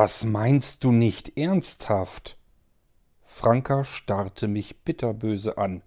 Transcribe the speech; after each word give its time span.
Das 0.00 0.24
meinst 0.24 0.84
du 0.84 0.92
nicht 0.92 1.36
ernsthaft? 1.36 2.38
Franka 3.24 3.82
starrte 3.84 4.46
mich 4.46 4.84
bitterböse 4.84 5.58
an. 5.58 5.82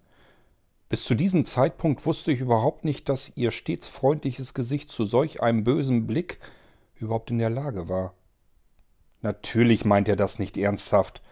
Bis 0.90 1.04
zu 1.04 1.14
diesem 1.14 1.46
Zeitpunkt 1.46 2.04
wusste 2.04 2.30
ich 2.30 2.40
überhaupt 2.40 2.84
nicht, 2.84 3.08
dass 3.08 3.34
ihr 3.36 3.50
stets 3.50 3.88
freundliches 3.88 4.52
Gesicht 4.52 4.92
zu 4.92 5.06
solch 5.06 5.42
einem 5.42 5.64
bösen 5.64 6.06
Blick 6.06 6.40
überhaupt 6.96 7.30
in 7.30 7.38
der 7.38 7.48
Lage 7.48 7.88
war. 7.88 8.12
Natürlich 9.22 9.86
meint 9.86 10.10
er 10.10 10.16
das 10.16 10.38
nicht 10.38 10.58
ernsthaft, 10.58 11.22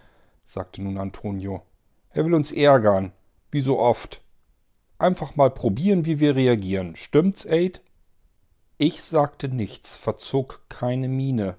sagte 0.46 0.80
nun 0.80 0.96
Antonio. 0.96 1.60
Er 2.08 2.24
will 2.24 2.32
uns 2.32 2.50
ärgern, 2.50 3.12
wie 3.50 3.60
so 3.60 3.78
oft. 3.78 4.22
Einfach 4.96 5.36
mal 5.36 5.50
probieren, 5.50 6.06
wie 6.06 6.18
wir 6.18 6.34
reagieren. 6.34 6.96
Stimmt's, 6.96 7.44
Aid? 7.44 7.82
Ich 8.78 9.02
sagte 9.02 9.50
nichts, 9.50 9.98
verzog 9.98 10.62
keine 10.70 11.08
Miene. 11.08 11.58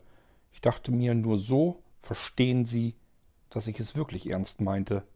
Ich 0.62 0.70
dachte 0.70 0.92
mir 0.92 1.16
nur 1.16 1.40
so, 1.40 1.82
verstehen 2.04 2.68
Sie, 2.68 2.94
dass 3.50 3.66
ich 3.66 3.80
es 3.80 3.96
wirklich 3.96 4.30
ernst 4.30 4.62
meinte. 4.62 5.08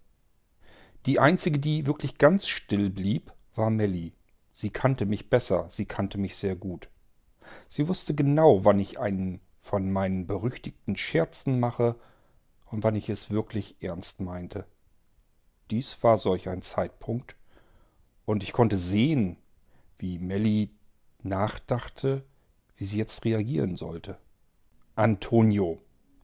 Die 1.06 1.20
einzige, 1.20 1.60
die 1.60 1.86
wirklich 1.86 2.18
ganz 2.18 2.48
still 2.48 2.90
blieb, 2.90 3.32
war 3.54 3.70
Melly. 3.70 4.14
Sie 4.54 4.72
kannte 4.72 5.06
mich 5.06 5.30
besser, 5.30 5.68
sie 5.70 5.86
kannte 5.86 6.18
mich 6.18 6.36
sehr 6.36 6.56
gut. 6.56 6.90
Sie 7.68 7.88
wusste 7.88 8.16
genau, 8.16 8.66
wann 8.66 8.80
ich 8.80 8.98
einen 9.00 9.40
von 9.62 9.92
meinen 9.92 10.26
berüchtigten 10.26 10.96
Scherzen 10.96 11.60
mache 11.60 11.96
und 12.66 12.84
wann 12.84 12.96
ich 12.96 13.10
es 13.10 13.30
wirklich 13.30 13.76
ernst 13.84 14.22
meinte. 14.22 14.66
Dies 15.70 16.02
war 16.02 16.18
solch 16.18 16.50
ein 16.50 16.64
Zeitpunkt, 16.64 17.36
und 18.26 18.42
ich 18.42 18.52
konnte 18.52 18.78
sehen, 18.78 19.38
wie 20.00 20.18
Melly 20.18 20.72
nachdachte, 21.22 22.26
wie 22.78 22.86
sie 22.86 22.98
jetzt 22.98 23.24
reagieren 23.26 23.76
sollte. 23.76 24.18
Antonio, 24.98 25.80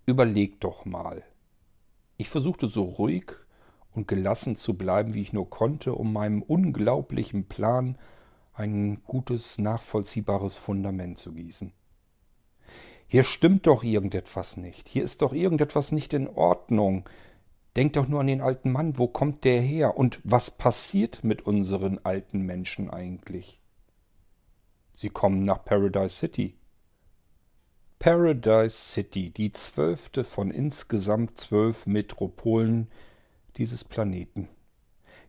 überleg 0.05 0.61
doch 0.61 0.85
mal. 0.85 1.23
Ich 2.15 2.29
versuchte 2.29 2.67
so 2.67 2.83
ruhig 2.83 3.33
und 3.91 4.07
gelassen 4.07 4.55
zu 4.55 4.77
bleiben, 4.77 5.13
wie 5.13 5.21
ich 5.21 5.33
nur 5.33 5.49
konnte, 5.49 5.93
um 5.93 6.13
meinem 6.13 6.41
unglaublichen 6.41 7.49
Plan 7.49 7.97
ein 8.53 9.03
gutes, 9.03 9.57
nachvollziehbares 9.57 10.57
Fundament 10.57 11.17
zu 11.17 11.33
gießen. 11.33 11.73
Hier 13.07 13.25
stimmt 13.25 13.67
doch 13.67 13.83
irgendetwas 13.83 14.55
nicht. 14.55 14.87
Hier 14.87 15.03
ist 15.03 15.21
doch 15.21 15.33
irgendetwas 15.33 15.91
nicht 15.91 16.13
in 16.13 16.29
Ordnung. 16.29 17.09
Denk 17.75 17.91
doch 17.91 18.07
nur 18.07 18.21
an 18.21 18.27
den 18.27 18.39
alten 18.39 18.71
Mann. 18.71 18.97
Wo 18.97 19.09
kommt 19.09 19.43
der 19.43 19.59
her? 19.59 19.97
Und 19.97 20.21
was 20.23 20.49
passiert 20.49 21.25
mit 21.25 21.41
unseren 21.41 21.99
alten 22.05 22.43
Menschen 22.43 22.89
eigentlich? 22.89 23.59
Sie 24.93 25.09
kommen 25.09 25.43
nach 25.43 25.65
Paradise 25.65 26.15
City. 26.15 26.55
Paradise 28.01 28.75
City, 28.75 29.29
die 29.29 29.51
zwölfte 29.51 30.23
von 30.23 30.49
insgesamt 30.49 31.39
zwölf 31.39 31.85
Metropolen 31.85 32.87
dieses 33.57 33.83
Planeten. 33.83 34.47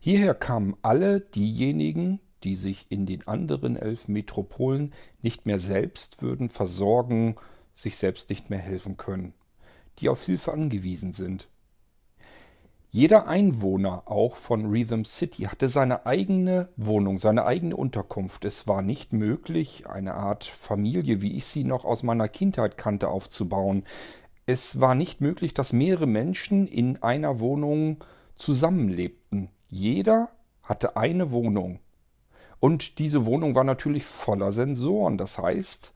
Hierher 0.01 0.33
kamen 0.33 0.75
alle 0.81 1.21
diejenigen, 1.21 2.19
die 2.45 2.57
sich 2.57 2.87
in 2.89 3.05
den 3.05 3.29
anderen 3.29 3.77
elf 3.77 4.09
Metropolen 4.09 4.95
nicht 5.21 5.45
mehr 5.45 5.59
selbst 5.59 6.23
würden 6.23 6.49
versorgen, 6.49 7.37
sich 7.75 7.99
selbst 7.99 8.31
nicht 8.31 8.49
mehr 8.49 8.59
helfen 8.59 8.97
können, 8.97 9.35
die 9.99 10.09
auf 10.09 10.25
Hilfe 10.25 10.55
angewiesen 10.55 11.13
sind. 11.13 11.49
Jeder 12.95 13.27
Einwohner 13.27 14.03
auch 14.05 14.37
von 14.37 14.67
Rhythm 14.67 15.05
City 15.05 15.45
hatte 15.45 15.71
seine 15.71 16.05
eigene 16.05 16.69
Wohnung, 16.77 17.19
seine 17.19 17.47
eigene 17.47 17.75
Unterkunft. 17.75 18.45
Es 18.45 18.69
war 18.69 18.83
nicht 18.83 19.15
möglich, 19.15 19.87
eine 19.87 20.13
Art 20.13 20.45
Familie, 20.45 21.23
wie 21.23 21.33
ich 21.33 21.47
sie 21.47 21.65
noch 21.65 21.87
aus 21.87 22.03
meiner 22.03 22.29
Kindheit 22.29 22.77
kannte, 22.77 23.09
aufzubauen. 23.09 23.85
Es 24.45 24.79
war 24.79 24.95
nicht 24.95 25.23
möglich, 25.23 25.55
dass 25.55 25.73
mehrere 25.73 26.07
Menschen 26.07 26.69
in 26.69 27.03
einer 27.03 27.41
Wohnung 27.41 28.05
zusammenlebten. 28.37 29.49
Jeder 29.71 30.29
hatte 30.63 30.95
eine 30.95 31.31
Wohnung. 31.31 31.79
Und 32.61 32.99
diese 32.99 33.25
Wohnung 33.25 33.55
war 33.55 33.65
natürlich 33.65 34.05
voller 34.05 34.53
Sensoren. 34.53 35.17
Das 35.17 35.39
heißt, 35.39 35.95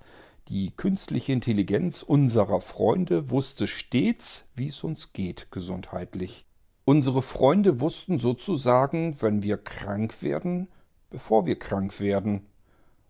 die 0.49 0.71
künstliche 0.71 1.35
Intelligenz 1.35 2.03
unserer 2.03 2.63
Freunde 2.63 3.29
wusste 3.29 3.67
stets, 3.67 4.49
wie 4.55 4.69
es 4.69 4.83
uns 4.83 5.13
geht 5.13 5.51
gesundheitlich. 5.51 6.46
Unsere 6.89 7.21
Freunde 7.21 7.81
wussten 7.81 8.21
sozusagen, 8.21 9.21
wenn 9.21 9.43
wir 9.43 9.57
krank 9.57 10.23
werden, 10.23 10.69
bevor 11.11 11.45
wir 11.45 11.59
krank 11.59 11.99
werden. 11.99 12.47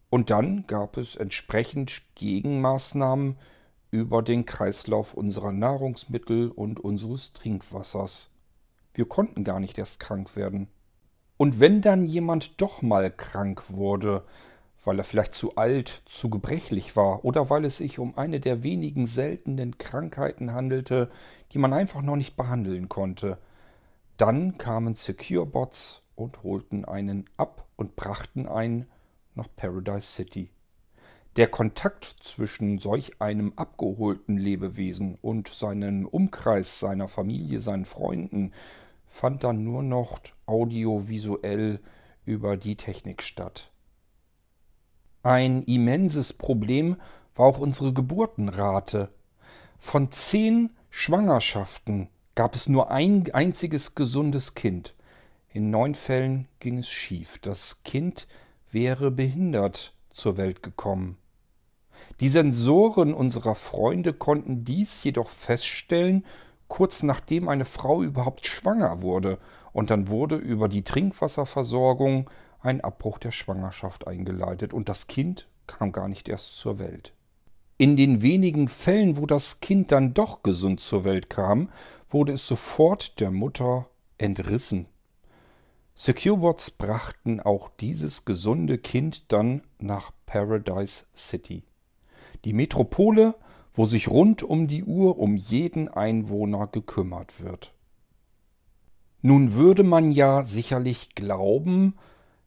Und 0.08 0.30
dann 0.30 0.66
gab 0.66 0.96
es 0.96 1.14
entsprechend 1.14 2.00
Gegenmaßnahmen 2.14 3.36
über 3.90 4.22
den 4.22 4.46
Kreislauf 4.46 5.12
unserer 5.12 5.52
Nahrungsmittel 5.52 6.50
und 6.50 6.80
unseres 6.80 7.34
Trinkwassers. 7.34 8.30
Wir 8.94 9.04
konnten 9.04 9.44
gar 9.44 9.60
nicht 9.60 9.76
erst 9.76 10.00
krank 10.00 10.36
werden. 10.36 10.68
Und 11.36 11.60
wenn 11.60 11.82
dann 11.82 12.06
jemand 12.06 12.58
doch 12.62 12.80
mal 12.80 13.10
krank 13.10 13.64
wurde, 13.68 14.24
weil 14.86 14.96
er 14.98 15.04
vielleicht 15.04 15.34
zu 15.34 15.56
alt, 15.56 16.02
zu 16.06 16.30
gebrechlich 16.30 16.96
war 16.96 17.26
oder 17.26 17.50
weil 17.50 17.66
es 17.66 17.76
sich 17.76 17.98
um 17.98 18.16
eine 18.16 18.40
der 18.40 18.62
wenigen 18.62 19.06
seltenen 19.06 19.76
Krankheiten 19.76 20.54
handelte, 20.54 21.10
die 21.52 21.58
man 21.58 21.74
einfach 21.74 22.00
noch 22.00 22.16
nicht 22.16 22.38
behandeln 22.38 22.88
konnte, 22.88 23.36
dann 24.16 24.58
kamen 24.58 24.94
Secure-Bots 24.94 26.02
und 26.14 26.42
holten 26.42 26.84
einen 26.84 27.24
ab 27.36 27.66
und 27.76 27.96
brachten 27.96 28.46
einen 28.46 28.86
nach 29.34 29.48
Paradise 29.54 30.06
City. 30.06 30.50
Der 31.36 31.48
Kontakt 31.48 32.16
zwischen 32.20 32.78
solch 32.78 33.20
einem 33.20 33.52
abgeholten 33.56 34.38
Lebewesen 34.38 35.18
und 35.20 35.48
seinem 35.48 36.06
Umkreis, 36.06 36.80
seiner 36.80 37.08
Familie, 37.08 37.60
seinen 37.60 37.84
Freunden, 37.84 38.52
fand 39.06 39.44
dann 39.44 39.62
nur 39.62 39.82
noch 39.82 40.18
audiovisuell 40.46 41.80
über 42.24 42.56
die 42.56 42.76
Technik 42.76 43.22
statt. 43.22 43.70
Ein 45.22 45.62
immenses 45.64 46.32
Problem 46.32 46.96
war 47.34 47.46
auch 47.46 47.58
unsere 47.58 47.92
Geburtenrate. 47.92 49.10
Von 49.78 50.10
zehn 50.12 50.70
Schwangerschaften 50.88 52.08
gab 52.36 52.54
es 52.54 52.68
nur 52.68 52.92
ein 52.92 53.24
einziges 53.32 53.96
gesundes 53.96 54.54
Kind. 54.54 54.94
In 55.52 55.70
neun 55.70 55.96
Fällen 55.96 56.46
ging 56.60 56.78
es 56.78 56.88
schief. 56.88 57.38
Das 57.38 57.82
Kind 57.82 58.28
wäre 58.70 59.10
behindert 59.10 59.92
zur 60.10 60.36
Welt 60.36 60.62
gekommen. 60.62 61.18
Die 62.20 62.28
Sensoren 62.28 63.12
unserer 63.12 63.56
Freunde 63.56 64.12
konnten 64.12 64.64
dies 64.64 65.02
jedoch 65.02 65.30
feststellen 65.30 66.24
kurz 66.68 67.02
nachdem 67.02 67.48
eine 67.48 67.64
Frau 67.64 68.02
überhaupt 68.02 68.46
schwanger 68.46 69.02
wurde, 69.02 69.38
und 69.72 69.90
dann 69.90 70.08
wurde 70.08 70.36
über 70.36 70.68
die 70.68 70.82
Trinkwasserversorgung 70.82 72.30
ein 72.60 72.80
Abbruch 72.80 73.18
der 73.18 73.30
Schwangerschaft 73.30 74.06
eingeleitet 74.06 74.72
und 74.72 74.88
das 74.88 75.06
Kind 75.06 75.48
kam 75.66 75.92
gar 75.92 76.08
nicht 76.08 76.28
erst 76.28 76.56
zur 76.56 76.78
Welt. 76.78 77.12
In 77.76 77.96
den 77.96 78.22
wenigen 78.22 78.68
Fällen, 78.68 79.18
wo 79.18 79.26
das 79.26 79.60
Kind 79.60 79.92
dann 79.92 80.14
doch 80.14 80.42
gesund 80.42 80.80
zur 80.80 81.04
Welt 81.04 81.28
kam, 81.28 81.68
wurde 82.10 82.32
es 82.32 82.46
sofort 82.46 83.20
der 83.20 83.30
Mutter 83.30 83.88
entrissen. 84.18 84.86
SecureBots 85.94 86.72
brachten 86.72 87.40
auch 87.40 87.70
dieses 87.80 88.24
gesunde 88.24 88.78
Kind 88.78 89.32
dann 89.32 89.62
nach 89.78 90.12
Paradise 90.26 91.06
City. 91.14 91.62
Die 92.44 92.52
Metropole 92.52 93.34
wo 93.76 93.84
sich 93.84 94.08
rund 94.08 94.42
um 94.42 94.66
die 94.66 94.82
Uhr 94.84 95.18
um 95.18 95.36
jeden 95.36 95.88
Einwohner 95.88 96.66
gekümmert 96.66 97.40
wird. 97.42 97.74
Nun 99.20 99.52
würde 99.52 99.82
man 99.82 100.10
ja 100.10 100.44
sicherlich 100.44 101.14
glauben, 101.14 101.94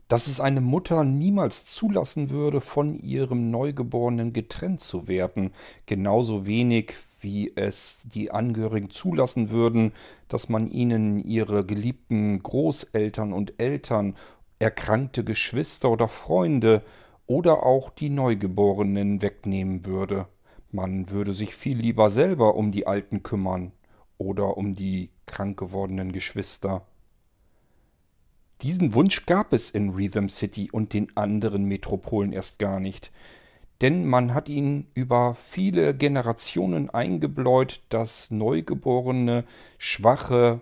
dass 0.08 0.26
es 0.26 0.40
eine 0.40 0.62
Mutter 0.62 1.04
niemals 1.04 1.66
zulassen 1.68 2.32
würde, 2.32 2.62
von 2.62 2.98
ihrem 2.98 3.52
Neugeborenen 3.52 4.34
getrennt 4.34 4.82
zu 4.82 5.08
werden, 5.08 5.52
genauso 5.86 6.48
wenig 6.48 6.96
wie 7.22 7.52
es 7.56 8.02
die 8.06 8.32
Angehörigen 8.32 8.90
zulassen 8.90 9.50
würden, 9.50 9.94
dass 10.28 10.50
man 10.50 10.68
ihnen 10.68 11.20
ihre 11.20 11.66
geliebten 11.66 12.42
Großeltern 12.42 13.34
und 13.34 13.60
Eltern, 13.60 14.16
erkrankte 14.60 15.24
Geschwister 15.24 15.90
oder 15.90 16.08
Freunde 16.08 16.84
oder 17.28 17.64
auch 17.64 17.90
die 17.90 18.10
Neugeborenen 18.10 19.22
wegnehmen 19.22 19.86
würde. 19.86 20.28
Man 20.72 21.10
würde 21.10 21.34
sich 21.34 21.56
viel 21.56 21.78
lieber 21.78 22.10
selber 22.10 22.56
um 22.56 22.72
die 22.72 22.86
Alten 22.86 23.24
kümmern 23.24 23.72
oder 24.18 24.58
um 24.58 24.76
die 24.76 25.10
krank 25.26 25.58
gewordenen 25.58 26.12
Geschwister. 26.12 26.86
Diesen 28.62 28.94
Wunsch 28.94 29.26
gab 29.26 29.54
es 29.54 29.72
in 29.72 29.92
Rhythm 29.92 30.28
City 30.28 30.70
und 30.70 30.94
den 30.94 31.16
anderen 31.16 31.64
Metropolen 31.64 32.34
erst 32.34 32.60
gar 32.60 32.82
nicht, 32.82 33.12
denn 33.82 34.06
man 34.06 34.34
hat 34.34 34.50
ihn 34.50 34.88
über 34.94 35.36
viele 35.36 35.96
Generationen 35.96 36.90
eingebläut, 36.90 37.82
dass 37.90 38.32
Neugeborene, 38.32 39.46
schwache, 39.78 40.62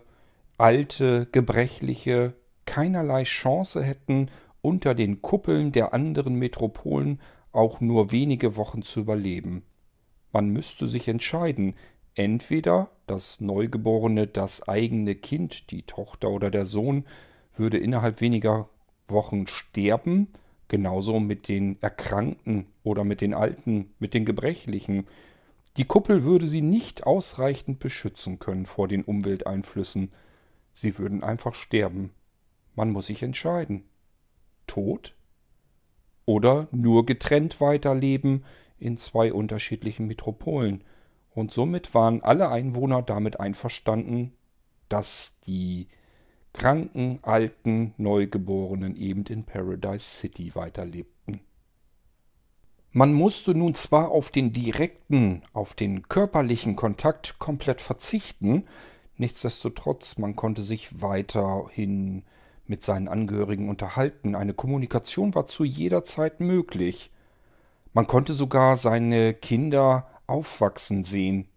alte, 0.58 1.28
gebrechliche 1.31 2.34
keinerlei 2.66 3.24
Chance 3.24 3.84
hätten, 3.84 4.30
unter 4.62 4.94
den 4.94 5.22
Kuppeln 5.22 5.72
der 5.72 5.94
anderen 5.94 6.36
Metropolen 6.36 7.19
auch 7.52 7.80
nur 7.80 8.12
wenige 8.12 8.56
Wochen 8.56 8.81
zu 8.81 9.00
überleben. 9.00 9.64
Man 10.31 10.50
müsste 10.50 10.88
sich 10.88 11.08
entscheiden, 11.08 11.75
Entweder 12.18 12.90
das 13.06 13.42
Neugeborene, 13.42 14.25
das 14.25 14.68
eigene 14.68 15.14
Kind, 15.14 15.69
die 15.69 15.84
Tochter 15.84 16.31
oder 16.31 16.50
der 16.50 16.66
Sohn, 16.66 17.06
würde 17.56 17.78
innerhalb 17.78 18.22
weniger 18.22 18.69
Wochen 19.08 19.46
sterben, 19.46 20.28
genauso 20.68 21.19
mit 21.19 21.48
den 21.48 21.81
Erkrankten 21.81 22.68
oder 22.84 23.04
mit 23.04 23.22
den 23.22 23.34
Alten, 23.34 23.94
mit 24.00 24.14
den 24.14 24.25
Gebrechlichen. 24.25 25.08
Die 25.78 25.86
Kuppel 25.86 26.24
würde 26.24 26.48
sie 26.48 26.62
nicht 26.62 27.06
ausreichend 27.06 27.80
beschützen 27.80 28.40
können 28.40 28.66
vor 28.66 28.88
den 28.88 29.04
Umwelteinflüssen. 29.04 30.12
Sie 30.74 30.98
würden 30.98 31.24
einfach 31.24 31.56
sterben. 31.56 32.12
Man 32.75 32.92
muss 32.92 33.08
sich 33.08 33.24
entscheiden. 33.24 33.84
Tod? 34.66 35.16
Oder 36.25 36.68
nur 36.72 37.06
getrennt 37.06 37.62
weiterleben 37.62 38.44
in 38.80 38.98
zwei 38.98 39.31
unterschiedlichen 39.31 40.08
Metropolen. 40.08 40.84
Und 41.31 41.54
somit 41.54 41.94
waren 41.94 42.22
alle 42.22 42.50
Einwohner 42.50 43.02
damit 43.02 43.40
einverstanden, 43.40 44.34
dass 44.90 45.40
die 45.42 45.88
kranken, 46.57 47.19
alten, 47.21 47.94
Neugeborenen 47.98 48.95
eben 48.95 49.24
in 49.25 49.44
Paradise 49.44 50.04
City 50.04 50.56
weiterlebten. 50.56 51.39
Man 52.92 53.13
musste 53.13 53.54
nun 53.54 53.75
zwar 53.75 54.09
auf 54.09 54.31
den 54.31 54.54
direkten, 54.54 55.44
auf 55.54 55.75
den 55.75 56.09
körperlichen 56.09 56.75
Kontakt 56.75 57.38
komplett 57.38 57.80
verzichten, 57.80 58.63
nichtsdestotrotz, 59.18 60.18
man 60.18 60.36
konnte 60.36 60.63
sich 60.63 61.01
weiterhin 61.01 62.24
mit 62.65 62.83
seinen 62.83 63.07
Angehörigen 63.07 63.69
unterhalten. 63.69 64.36
Eine 64.36 64.54
Kommunikation 64.54 65.36
war 65.36 65.45
zu 65.45 65.63
jeder 65.63 66.04
Zeit 66.06 66.39
möglich. 66.39 67.12
Man 67.94 68.07
konnte 68.07 68.33
sogar 68.33 68.77
seine 68.77 69.33
Kinder 69.36 70.07
aufwachsen 70.25 71.04
sehen. 71.04 71.48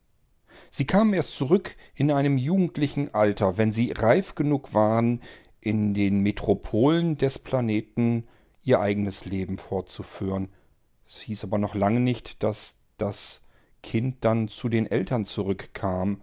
Sie 0.71 0.87
kamen 0.87 1.15
erst 1.15 1.35
zurück 1.35 1.77
in 1.95 2.11
einem 2.11 2.39
jugendlichen 2.39 3.15
Alter, 3.15 3.59
wenn 3.59 3.73
sie 3.73 3.93
reif 3.93 4.35
genug 4.35 4.75
waren, 4.75 5.21
in 5.61 5.95
den 5.95 6.21
Metropolen 6.21 7.17
des 7.17 7.39
Planeten 7.39 8.25
ihr 8.63 8.81
eigenes 8.81 9.25
Leben 9.25 9.59
fortzuführen. 9.59 10.49
Es 11.07 11.21
hieß 11.21 11.45
aber 11.45 11.59
noch 11.59 11.75
lange 11.75 12.01
nicht, 12.01 12.43
dass 12.43 12.79
das 12.99 13.47
Kind 13.83 14.25
dann 14.25 14.49
zu 14.49 14.69
den 14.69 14.87
Eltern 14.87 15.25
zurückkam, 15.25 16.21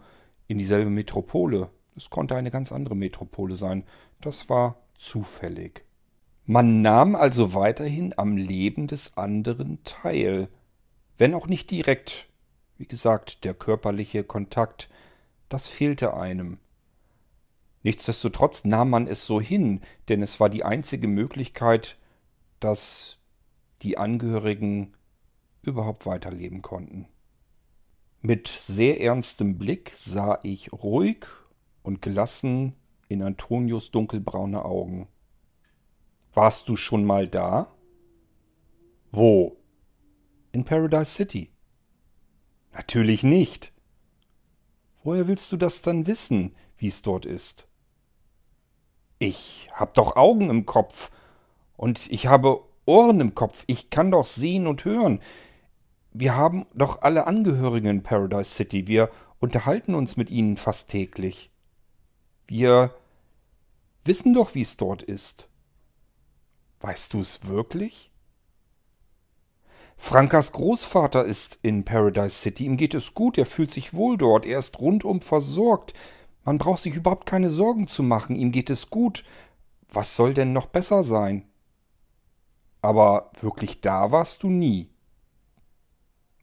in 0.48 0.58
dieselbe 0.58 0.90
Metropole. 0.90 1.70
Es 1.96 2.10
konnte 2.10 2.36
eine 2.36 2.52
ganz 2.52 2.72
andere 2.72 2.96
Metropole 2.96 3.56
sein. 3.56 3.84
Das 4.22 4.50
war 4.50 4.84
zufällig. 4.96 5.84
Man 6.46 6.82
nahm 6.82 7.16
also 7.16 7.54
weiterhin 7.54 8.14
am 8.18 8.38
Leben 8.38 8.88
des 8.88 9.18
anderen 9.18 9.84
teil, 9.84 10.48
wenn 11.18 11.34
auch 11.34 11.48
nicht 11.48 11.70
direkt. 11.72 12.28
Wie 12.78 12.88
gesagt, 12.88 13.44
der 13.44 13.54
körperliche 13.54 14.24
Kontakt, 14.24 14.90
das 15.50 15.68
fehlte 15.68 16.14
einem. 16.14 16.60
Nichtsdestotrotz 17.84 18.66
nahm 18.66 18.90
man 18.90 19.08
es 19.08 19.26
so 19.26 19.40
hin, 19.40 19.82
denn 20.10 20.22
es 20.22 20.40
war 20.40 20.50
die 20.50 20.64
einzige 20.64 21.08
Möglichkeit, 21.08 21.98
dass 22.60 23.18
die 23.82 23.98
Angehörigen 23.98 24.94
überhaupt 25.62 26.06
weiterleben 26.06 26.62
konnten. 26.62 27.08
Mit 28.22 28.48
sehr 28.48 29.00
ernstem 29.00 29.58
Blick 29.58 29.92
sah 29.96 30.40
ich 30.44 30.74
ruhig 30.74 31.26
und 31.84 32.02
gelassen 32.02 32.74
in 33.08 33.24
Antonios 33.24 33.92
dunkelbraune 33.92 34.66
Augen. 34.66 35.08
Warst 36.34 36.68
du 36.68 36.76
schon 36.76 37.06
mal 37.06 37.28
da? 37.28 37.74
Wo? 39.12 39.58
In 40.52 40.66
Paradise 40.66 41.12
City. 41.12 41.52
Natürlich 42.78 43.24
nicht. 43.24 43.74
Woher 45.04 45.28
willst 45.28 45.52
du 45.52 45.58
das 45.58 45.82
dann 45.82 46.06
wissen, 46.06 46.56
wie 46.78 46.90
es 46.90 47.02
dort 47.02 47.26
ist? 47.26 47.68
Ich 49.18 49.68
hab 49.74 49.96
doch 49.96 50.16
Augen 50.16 50.52
im 50.52 50.68
Kopf 50.68 51.10
und 51.76 52.06
ich 52.12 52.28
habe 52.28 52.62
Ohren 52.86 53.20
im 53.20 53.34
Kopf. 53.34 53.64
Ich 53.66 53.90
kann 53.90 54.12
doch 54.12 54.26
sehen 54.26 54.68
und 54.68 54.86
hören. 54.86 55.22
Wir 56.14 56.36
haben 56.36 56.68
doch 56.76 57.02
alle 57.02 57.26
Angehörigen 57.26 57.90
in 57.90 58.04
Paradise 58.04 58.52
City. 58.52 58.86
Wir 58.86 59.10
unterhalten 59.40 59.96
uns 59.96 60.16
mit 60.16 60.30
ihnen 60.30 60.56
fast 60.56 60.88
täglich. 60.88 61.50
Wir 62.46 62.94
wissen 64.06 64.36
doch, 64.36 64.54
wie 64.54 64.62
es 64.62 64.78
dort 64.78 65.02
ist. 65.02 65.50
Weißt 66.80 67.16
du 67.16 67.22
es 67.22 67.48
wirklich? 67.48 68.12
Frankas 69.98 70.54
Großvater 70.54 71.26
ist 71.26 71.60
in 71.64 71.84
Paradise 71.84 72.38
City. 72.38 72.66
Ihm 72.66 72.78
geht 72.78 72.94
es 72.94 73.14
gut, 73.14 73.38
er 73.38 73.46
fühlt 73.46 73.72
sich 73.72 73.94
wohl 73.94 74.18
dort, 74.18 74.46
er 74.46 74.60
ist 74.60 74.80
rundum 74.80 75.22
versorgt. 75.22 75.94
Man 76.46 76.60
braucht 76.60 76.84
sich 76.84 76.96
überhaupt 76.96 77.26
keine 77.26 77.50
Sorgen 77.50 77.88
zu 77.88 78.04
machen, 78.04 78.36
ihm 78.36 78.52
geht 78.52 78.70
es 78.70 78.90
gut. 78.90 79.26
Was 79.92 80.16
soll 80.16 80.34
denn 80.34 80.54
noch 80.54 80.68
besser 80.68 81.04
sein? 81.04 81.50
Aber 82.82 83.32
wirklich 83.42 83.82
da 83.82 84.12
warst 84.12 84.44
du 84.44 84.50
nie. 84.50 84.90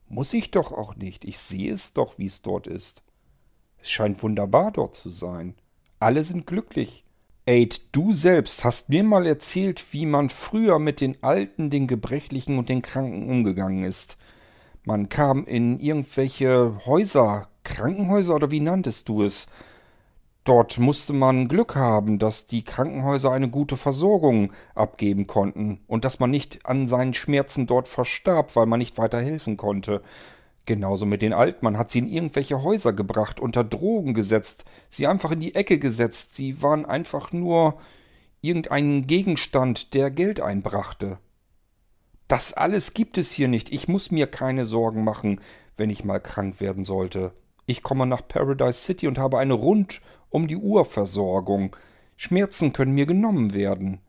Muss 0.08 0.34
ich 0.34 0.50
doch 0.50 0.72
auch 0.72 0.96
nicht. 0.96 1.24
Ich 1.24 1.38
sehe 1.38 1.72
es 1.72 1.94
doch, 1.94 2.18
wie 2.18 2.26
es 2.26 2.42
dort 2.42 2.66
ist. 2.66 3.02
Es 3.78 3.90
scheint 3.90 4.22
wunderbar 4.22 4.72
dort 4.72 4.94
zu 4.94 5.10
sein. 5.10 5.54
Alle 5.98 6.22
sind 6.22 6.46
glücklich. 6.46 7.04
Aid, 7.46 7.82
du 7.92 8.14
selbst 8.14 8.64
hast 8.64 8.88
mir 8.88 9.04
mal 9.04 9.26
erzählt, 9.26 9.92
wie 9.92 10.06
man 10.06 10.30
früher 10.30 10.78
mit 10.78 11.02
den 11.02 11.22
Alten, 11.22 11.68
den 11.68 11.86
Gebrechlichen 11.86 12.56
und 12.56 12.70
den 12.70 12.80
Kranken 12.80 13.28
umgegangen 13.28 13.84
ist. 13.84 14.16
Man 14.84 15.10
kam 15.10 15.44
in 15.44 15.78
irgendwelche 15.78 16.80
Häuser, 16.86 17.48
Krankenhäuser 17.62 18.34
oder 18.34 18.50
wie 18.50 18.60
nanntest 18.60 19.10
du 19.10 19.24
es? 19.24 19.48
Dort 20.44 20.78
musste 20.78 21.12
man 21.12 21.48
Glück 21.48 21.76
haben, 21.76 22.18
dass 22.18 22.46
die 22.46 22.64
Krankenhäuser 22.64 23.30
eine 23.30 23.50
gute 23.50 23.76
Versorgung 23.76 24.54
abgeben 24.74 25.26
konnten 25.26 25.80
und 25.86 26.06
dass 26.06 26.20
man 26.20 26.30
nicht 26.30 26.64
an 26.64 26.86
seinen 26.86 27.12
Schmerzen 27.12 27.66
dort 27.66 27.88
verstarb, 27.88 28.56
weil 28.56 28.66
man 28.66 28.78
nicht 28.78 28.96
weiter 28.96 29.20
helfen 29.20 29.58
konnte. 29.58 30.00
Genauso 30.66 31.04
mit 31.04 31.20
den 31.22 31.32
Alten. 31.32 31.64
Man 31.64 31.76
hat 31.76 31.90
sie 31.90 31.98
in 31.98 32.08
irgendwelche 32.08 32.62
Häuser 32.62 32.92
gebracht, 32.92 33.38
unter 33.38 33.64
Drogen 33.64 34.14
gesetzt, 34.14 34.64
sie 34.88 35.06
einfach 35.06 35.30
in 35.32 35.40
die 35.40 35.54
Ecke 35.54 35.78
gesetzt. 35.78 36.34
Sie 36.34 36.62
waren 36.62 36.86
einfach 36.86 37.32
nur 37.32 37.78
irgendein 38.40 39.06
Gegenstand, 39.06 39.94
der 39.94 40.10
Geld 40.10 40.40
einbrachte. 40.40 41.18
Das 42.28 42.54
alles 42.54 42.94
gibt 42.94 43.18
es 43.18 43.32
hier 43.32 43.48
nicht. 43.48 43.72
Ich 43.72 43.88
muss 43.88 44.10
mir 44.10 44.26
keine 44.26 44.64
Sorgen 44.64 45.04
machen, 45.04 45.40
wenn 45.76 45.90
ich 45.90 46.04
mal 46.04 46.20
krank 46.20 46.60
werden 46.60 46.84
sollte. 46.84 47.32
Ich 47.66 47.82
komme 47.82 48.06
nach 48.06 48.26
Paradise 48.26 48.80
City 48.80 49.06
und 49.06 49.18
habe 49.18 49.38
eine 49.38 49.54
rund 49.54 50.00
um 50.30 50.46
die 50.48 50.56
Uhr 50.56 50.84
Versorgung. 50.84 51.76
Schmerzen 52.16 52.72
können 52.72 52.94
mir 52.94 53.06
genommen 53.06 53.54
werden. 53.54 54.00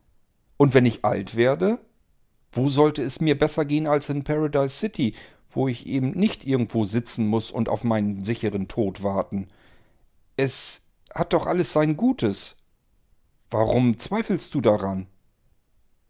Und 0.56 0.74
wenn 0.74 0.86
ich 0.86 1.04
alt 1.04 1.36
werde, 1.36 1.78
wo 2.52 2.68
sollte 2.68 3.02
es 3.02 3.20
mir 3.20 3.38
besser 3.38 3.64
gehen 3.64 3.86
als 3.86 4.08
in 4.08 4.24
Paradise 4.24 4.76
City, 4.76 5.14
wo 5.56 5.68
ich 5.68 5.86
eben 5.86 6.10
nicht 6.10 6.46
irgendwo 6.46 6.84
sitzen 6.84 7.26
muss 7.26 7.50
und 7.50 7.70
auf 7.70 7.82
meinen 7.82 8.24
sicheren 8.24 8.68
Tod 8.68 9.02
warten. 9.02 9.48
Es 10.36 10.90
hat 11.14 11.32
doch 11.32 11.46
alles 11.46 11.72
sein 11.72 11.96
Gutes. 11.96 12.58
Warum 13.50 13.98
zweifelst 13.98 14.54
du 14.54 14.60
daran? 14.60 15.06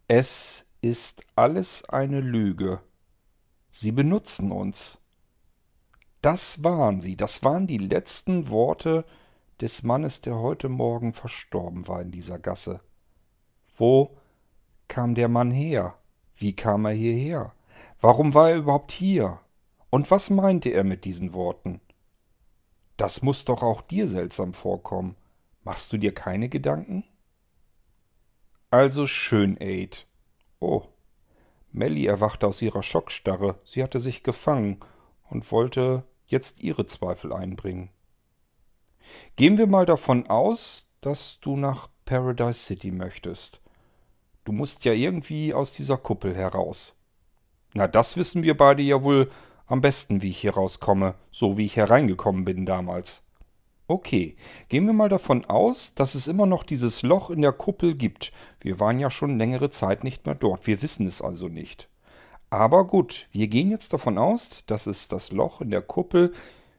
Es 0.08 0.66
ist 0.80 1.22
alles 1.36 1.88
eine 1.88 2.20
Lüge. 2.20 2.80
Sie 3.70 3.92
benutzen 3.92 4.50
uns. 4.50 4.98
Das 6.22 6.64
waren 6.64 7.00
sie, 7.00 7.16
das 7.16 7.44
waren 7.44 7.68
die 7.68 7.78
letzten 7.78 8.48
Worte 8.48 9.04
des 9.60 9.84
Mannes, 9.84 10.22
der 10.22 10.38
heute 10.38 10.68
Morgen 10.68 11.12
verstorben 11.12 11.86
war 11.86 12.02
in 12.02 12.10
dieser 12.10 12.40
Gasse. 12.40 12.80
Wo 13.76 14.16
kam 14.88 15.14
der 15.14 15.28
Mann 15.28 15.52
her? 15.52 15.94
Wie 16.34 16.54
kam 16.54 16.84
er 16.84 16.92
hierher? 16.92 17.52
Warum 18.00 18.34
war 18.34 18.50
er 18.50 18.56
überhaupt 18.56 18.92
hier? 18.92 19.40
Und 19.90 20.10
was 20.10 20.30
meinte 20.30 20.68
er 20.70 20.84
mit 20.84 21.04
diesen 21.04 21.32
Worten? 21.32 21.80
Das 22.96 23.22
muss 23.22 23.44
doch 23.44 23.62
auch 23.62 23.82
dir 23.82 24.08
seltsam 24.08 24.54
vorkommen. 24.54 25.16
Machst 25.64 25.92
du 25.92 25.98
dir 25.98 26.14
keine 26.14 26.48
Gedanken? 26.48 27.04
Also 28.70 29.06
schön, 29.06 29.56
Aid. 29.60 30.06
Oh. 30.60 30.82
Melly 31.72 32.06
erwachte 32.06 32.46
aus 32.46 32.62
ihrer 32.62 32.82
Schockstarre. 32.82 33.60
Sie 33.64 33.82
hatte 33.82 34.00
sich 34.00 34.22
gefangen 34.22 34.80
und 35.28 35.50
wollte 35.52 36.04
jetzt 36.26 36.62
ihre 36.62 36.86
Zweifel 36.86 37.32
einbringen. 37.32 37.90
Gehen 39.36 39.58
wir 39.58 39.66
mal 39.66 39.86
davon 39.86 40.26
aus, 40.28 40.90
dass 41.00 41.38
du 41.40 41.56
nach 41.56 41.88
Paradise 42.04 42.60
City 42.60 42.90
möchtest. 42.90 43.60
Du 44.44 44.52
musst 44.52 44.84
ja 44.84 44.92
irgendwie 44.92 45.52
aus 45.52 45.72
dieser 45.72 45.98
Kuppel 45.98 46.34
heraus. 46.34 46.95
Na, 47.76 47.86
das 47.86 48.16
wissen 48.16 48.42
wir 48.42 48.56
beide 48.56 48.80
ja 48.80 49.04
wohl 49.04 49.28
am 49.66 49.82
besten, 49.82 50.22
wie 50.22 50.30
ich 50.30 50.38
hier 50.38 50.54
rauskomme, 50.54 51.14
so 51.30 51.58
wie 51.58 51.66
ich 51.66 51.76
hereingekommen 51.76 52.46
bin 52.46 52.64
damals. 52.64 53.22
Okay, 53.86 54.34
gehen 54.70 54.86
wir 54.86 54.94
mal 54.94 55.10
davon 55.10 55.44
aus, 55.44 55.94
dass 55.94 56.14
es 56.14 56.26
immer 56.26 56.46
noch 56.46 56.64
dieses 56.64 57.02
Loch 57.02 57.28
in 57.28 57.42
der 57.42 57.52
Kuppel 57.52 57.94
gibt. 57.94 58.32
Wir 58.60 58.80
waren 58.80 58.98
ja 58.98 59.10
schon 59.10 59.36
längere 59.36 59.68
Zeit 59.68 60.04
nicht 60.04 60.24
mehr 60.24 60.34
dort, 60.34 60.66
wir 60.66 60.80
wissen 60.80 61.06
es 61.06 61.20
also 61.20 61.48
nicht. 61.48 61.90
Aber 62.48 62.86
gut, 62.86 63.28
wir 63.30 63.46
gehen 63.46 63.70
jetzt 63.70 63.92
davon 63.92 64.16
aus, 64.16 64.64
dass 64.64 64.86
es 64.86 65.08
das 65.08 65.30
Loch 65.30 65.60
in 65.60 65.68
der 65.68 65.82
Kuppel 65.82 66.32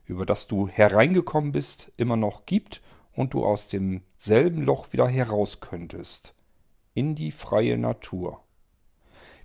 über 0.04 0.26
das 0.26 0.48
du 0.48 0.66
hereingekommen 0.66 1.52
bist, 1.52 1.92
immer 1.96 2.16
noch 2.16 2.44
gibt 2.44 2.82
und 3.12 3.34
du 3.34 3.44
aus 3.44 3.68
demselben 3.68 4.62
Loch 4.62 4.92
wieder 4.92 5.06
heraus 5.06 5.60
könntest. 5.60 6.34
In 6.94 7.14
die 7.14 7.30
freie 7.30 7.78
Natur. 7.78 8.42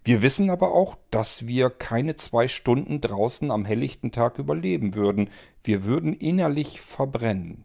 Wir 0.04 0.22
wissen 0.22 0.50
aber 0.50 0.74
auch, 0.74 0.98
dass 1.12 1.48
wir 1.48 1.70
keine 1.70 2.16
zwei 2.16 2.48
Stunden 2.48 3.00
draußen 3.00 3.52
am 3.52 3.64
helllichten 3.64 4.12
Tag 4.12 4.38
überleben 4.38 4.96
würden. 4.96 5.30
Wir 5.64 5.86
würden 5.86 6.14
innerlich 6.14 6.82
verbrennen. 6.82 7.64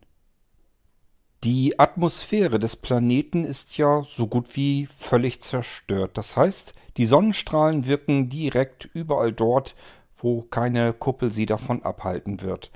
Die 1.44 1.78
Atmosphäre 1.78 2.58
des 2.58 2.76
Planeten 2.76 3.44
ist 3.44 3.76
ja 3.76 4.02
so 4.02 4.26
gut 4.26 4.56
wie 4.56 4.86
völlig 4.86 5.40
zerstört. 5.40 6.18
Das 6.18 6.36
heißt, 6.36 6.74
die 6.96 7.06
Sonnenstrahlen 7.06 7.86
wirken 7.86 8.28
direkt 8.28 8.88
überall 8.92 9.32
dort, 9.32 9.76
wo 10.16 10.42
keine 10.42 10.92
Kuppel 10.92 11.32
sie 11.32 11.46
davon 11.46 11.84
abhalten 11.84 12.42
wird. 12.42 12.72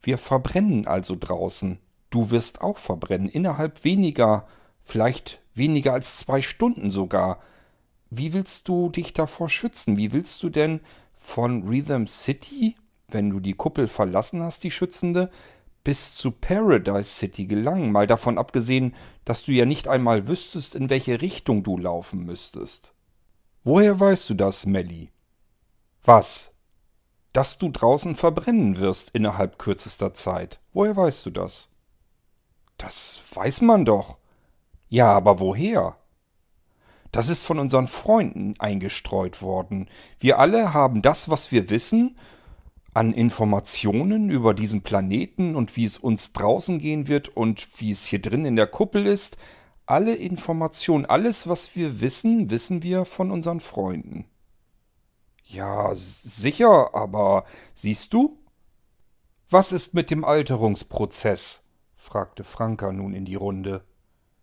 Wir 0.00 0.18
verbrennen 0.18 0.86
also 0.86 1.16
draußen. 1.18 1.80
Du 2.10 2.30
wirst 2.30 2.60
auch 2.60 2.78
verbrennen, 2.78 3.28
innerhalb 3.28 3.82
weniger, 3.82 4.46
vielleicht 4.84 5.40
weniger 5.54 5.92
als 5.92 6.16
zwei 6.16 6.40
Stunden 6.40 6.92
sogar. 6.92 7.40
Wie 8.16 8.32
willst 8.32 8.68
du 8.68 8.90
dich 8.90 9.12
davor 9.12 9.48
schützen? 9.48 9.96
Wie 9.96 10.12
willst 10.12 10.40
du 10.44 10.48
denn 10.48 10.80
von 11.16 11.66
Rhythm 11.66 12.06
City, 12.06 12.76
wenn 13.08 13.28
du 13.28 13.40
die 13.40 13.54
Kuppel 13.54 13.88
verlassen 13.88 14.40
hast, 14.40 14.62
die 14.62 14.70
schützende, 14.70 15.30
bis 15.82 16.14
zu 16.14 16.30
Paradise 16.30 17.10
City 17.10 17.46
gelangen, 17.46 17.90
mal 17.90 18.06
davon 18.06 18.38
abgesehen, 18.38 18.94
dass 19.24 19.42
du 19.42 19.50
ja 19.50 19.66
nicht 19.66 19.88
einmal 19.88 20.28
wüsstest, 20.28 20.76
in 20.76 20.90
welche 20.90 21.22
Richtung 21.22 21.64
du 21.64 21.76
laufen 21.76 22.24
müsstest. 22.24 22.94
Woher 23.64 23.98
weißt 23.98 24.30
du 24.30 24.34
das, 24.34 24.64
Melly? 24.64 25.10
Was? 26.04 26.54
Dass 27.32 27.58
du 27.58 27.68
draußen 27.68 28.14
verbrennen 28.14 28.78
wirst 28.78 29.10
innerhalb 29.10 29.58
kürzester 29.58 30.14
Zeit. 30.14 30.60
Woher 30.72 30.94
weißt 30.94 31.26
du 31.26 31.30
das? 31.30 31.68
Das 32.78 33.20
weiß 33.34 33.62
man 33.62 33.84
doch. 33.84 34.18
Ja, 34.88 35.12
aber 35.12 35.40
woher? 35.40 35.96
Das 37.14 37.28
ist 37.28 37.44
von 37.44 37.60
unseren 37.60 37.86
Freunden 37.86 38.54
eingestreut 38.58 39.40
worden. 39.40 39.88
Wir 40.18 40.40
alle 40.40 40.74
haben 40.74 41.00
das, 41.00 41.28
was 41.28 41.52
wir 41.52 41.70
wissen, 41.70 42.16
an 42.92 43.12
Informationen 43.12 44.30
über 44.30 44.52
diesen 44.52 44.82
Planeten 44.82 45.54
und 45.54 45.76
wie 45.76 45.84
es 45.84 45.96
uns 45.96 46.32
draußen 46.32 46.80
gehen 46.80 47.06
wird 47.06 47.28
und 47.28 47.80
wie 47.80 47.92
es 47.92 48.04
hier 48.04 48.20
drin 48.20 48.44
in 48.44 48.56
der 48.56 48.66
Kuppel 48.66 49.06
ist. 49.06 49.36
Alle 49.86 50.16
Informationen, 50.16 51.06
alles, 51.06 51.48
was 51.48 51.76
wir 51.76 52.00
wissen, 52.00 52.50
wissen 52.50 52.82
wir 52.82 53.04
von 53.04 53.30
unseren 53.30 53.60
Freunden. 53.60 54.24
Ja, 55.44 55.92
sicher, 55.94 56.96
aber 56.96 57.44
siehst 57.74 58.12
du? 58.12 58.40
Was 59.48 59.70
ist 59.70 59.94
mit 59.94 60.10
dem 60.10 60.24
Alterungsprozess? 60.24 61.62
fragte 61.94 62.42
Franka 62.42 62.90
nun 62.90 63.14
in 63.14 63.24
die 63.24 63.36
Runde. 63.36 63.84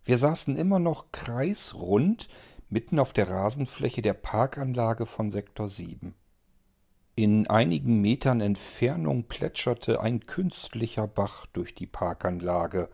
Wir 0.04 0.16
saßen 0.16 0.56
immer 0.56 0.78
noch 0.78 1.12
kreisrund 1.12 2.28
mitten 2.72 2.98
auf 2.98 3.12
der 3.12 3.28
Rasenfläche 3.28 4.00
der 4.00 4.14
Parkanlage 4.14 5.04
von 5.04 5.30
Sektor 5.30 5.68
7. 5.68 6.14
In 7.14 7.46
einigen 7.46 8.00
Metern 8.00 8.40
Entfernung 8.40 9.24
plätscherte 9.24 10.00
ein 10.00 10.24
künstlicher 10.24 11.06
Bach 11.06 11.44
durch 11.52 11.74
die 11.74 11.86
Parkanlage. 11.86 12.88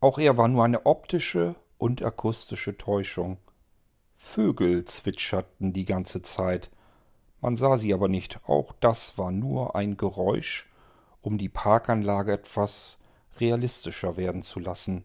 Auch 0.00 0.18
er 0.18 0.36
war 0.36 0.48
nur 0.48 0.64
eine 0.64 0.84
optische 0.84 1.54
und 1.78 2.02
akustische 2.02 2.76
Täuschung. 2.76 3.38
Vögel 4.16 4.84
zwitscherten 4.84 5.72
die 5.72 5.84
ganze 5.84 6.22
Zeit. 6.22 6.72
Man 7.40 7.54
sah 7.54 7.78
sie 7.78 7.94
aber 7.94 8.08
nicht. 8.08 8.40
Auch 8.48 8.72
das 8.80 9.16
war 9.16 9.30
nur 9.30 9.76
ein 9.76 9.96
Geräusch, 9.96 10.68
um 11.22 11.38
die 11.38 11.48
Parkanlage 11.48 12.32
etwas 12.32 12.98
realistischer 13.38 14.16
werden 14.16 14.42
zu 14.42 14.58
lassen. 14.58 15.04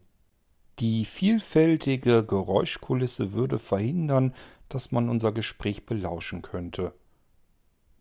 Die 0.80 1.04
vielfältige 1.04 2.24
Geräuschkulisse 2.24 3.34
würde 3.34 3.60
verhindern, 3.60 4.34
dass 4.70 4.94
man 4.94 5.10
unser 5.10 5.34
Gespräch 5.34 5.86
belauschen 5.86 6.42
könnte. 6.42 6.94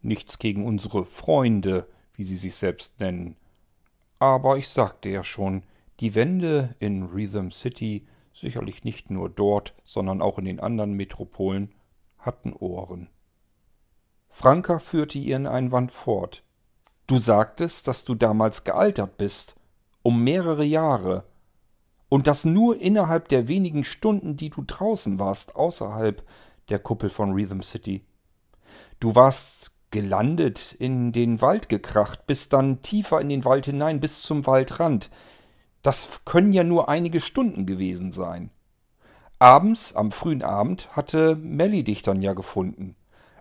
Nichts 0.00 0.38
gegen 0.38 0.64
unsere 0.64 1.04
Freunde, 1.04 1.88
wie 2.14 2.23
sie 2.23 2.37
sich 2.37 2.54
selbst 2.54 3.00
nennen. 3.00 3.37
Aber 4.20 4.58
ich 4.58 4.68
sagte 4.68 5.08
ja 5.08 5.25
schon, 5.25 5.64
die 5.99 6.14
Wände 6.14 6.76
in 6.78 7.02
Rhythm 7.02 7.50
City, 7.50 8.06
sicherlich 8.32 8.85
nicht 8.85 9.11
nur 9.11 9.28
dort, 9.28 9.75
sondern 9.82 10.23
auch 10.23 10.38
in 10.38 10.44
den 10.44 10.61
anderen 10.61 10.92
Metropolen, 10.92 11.75
hatten 12.18 12.52
Ohren. 12.52 13.08
Franka 14.28 14.78
führte 14.78 15.18
ihren 15.18 15.49
Einwand 15.49 15.90
fort. 15.90 16.44
Du 17.08 17.18
sagtest, 17.18 17.88
dass 17.88 18.04
du 18.04 18.14
damals 18.14 18.62
gealtert 18.62 19.16
bist, 19.16 19.56
um 20.02 20.23
mehrere 20.23 20.64
Jahre, 20.64 21.25
und 22.09 22.27
das 22.27 22.45
nur 22.45 22.81
innerhalb 22.81 23.29
der 23.29 23.49
wenigen 23.49 23.85
Stunden, 23.85 24.37
die 24.37 24.50
du 24.50 24.62
draußen 24.67 25.19
warst, 25.19 25.57
außerhalb 25.57 26.23
der 26.69 26.79
Kuppel 26.79 27.11
von 27.11 27.33
Rhythm 27.33 27.61
City. 27.61 28.05
Du 29.00 29.15
warst 29.15 29.73
gelandet, 29.91 30.75
in 30.79 31.12
den 31.12 31.41
Wald 31.41 31.69
gekracht, 31.69 32.27
bis 32.27 32.49
dann 32.49 32.83
tiefer 32.83 33.21
in 33.21 33.29
den 33.29 33.45
Wald 33.45 33.67
hinein, 33.67 34.00
bis 34.00 34.23
zum 34.23 34.47
Waldrand. 34.47 35.11
Das 35.83 36.21
können 36.25 36.53
ja 36.53 36.65
nur 36.65 36.88
einige 36.88 37.21
Stunden 37.21 37.65
gewesen 37.65 38.12
sein. 38.12 38.50
Abends, 39.38 39.95
am 39.95 40.11
frühen 40.11 40.43
Abend, 40.43 40.95
hatte 40.97 41.37
Melly 41.37 41.85
dich 41.85 42.03
dann 42.03 42.21
ja 42.21 42.33
gefunden. 42.35 42.97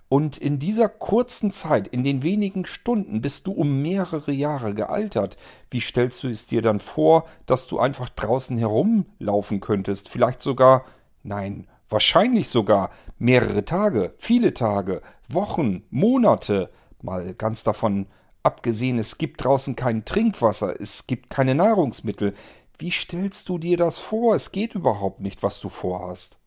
Und 0.10 0.38
in 0.38 0.58
dieser 0.60 0.88
kurzen 0.88 1.52
Zeit, 1.52 1.88
in 1.88 2.04
den 2.04 2.24
wenigen 2.24 2.66
Stunden, 2.66 3.22
bist 3.22 3.46
du 3.46 3.52
um 3.52 3.82
mehrere 3.82 4.32
Jahre 4.32 4.74
gealtert. 4.74 5.36
Wie 5.70 5.82
stellst 5.82 6.24
du 6.24 6.30
es 6.30 6.46
dir 6.46 6.62
dann 6.62 6.80
vor, 6.80 7.26
dass 7.46 7.68
du 7.68 7.80
einfach 7.80 8.10
draußen 8.10 8.58
herumlaufen 8.58 9.60
könntest? 9.60 10.08
Vielleicht 10.08 10.42
sogar, 10.42 10.86
nein, 11.24 11.68
Wahrscheinlich 11.90 12.50
sogar 12.50 12.90
mehrere 13.18 13.64
Tage, 13.64 14.14
viele 14.18 14.54
Tage, 14.54 15.02
Wochen, 15.30 15.84
Monate. 15.90 16.70
Mal 17.02 17.34
ganz 17.34 17.64
davon 17.64 18.08
abgesehen, 18.44 19.00
es 19.00 19.18
gibt 19.18 19.44
draußen 19.44 19.76
kein 19.76 20.04
Trinkwasser, 20.04 20.80
es 20.80 21.08
gibt 21.08 21.30
keine 21.30 21.56
Nahrungsmittel. 21.56 22.34
Wie 22.78 22.92
stellst 22.92 23.48
du 23.48 23.58
dir 23.58 23.78
das 23.78 24.00
vor? 24.00 24.36
Es 24.36 24.52
geht 24.52 24.76
überhaupt 24.76 25.22
nicht, 25.22 25.44
was 25.44 25.62
du 25.62 25.70
vorhast. 25.70 26.40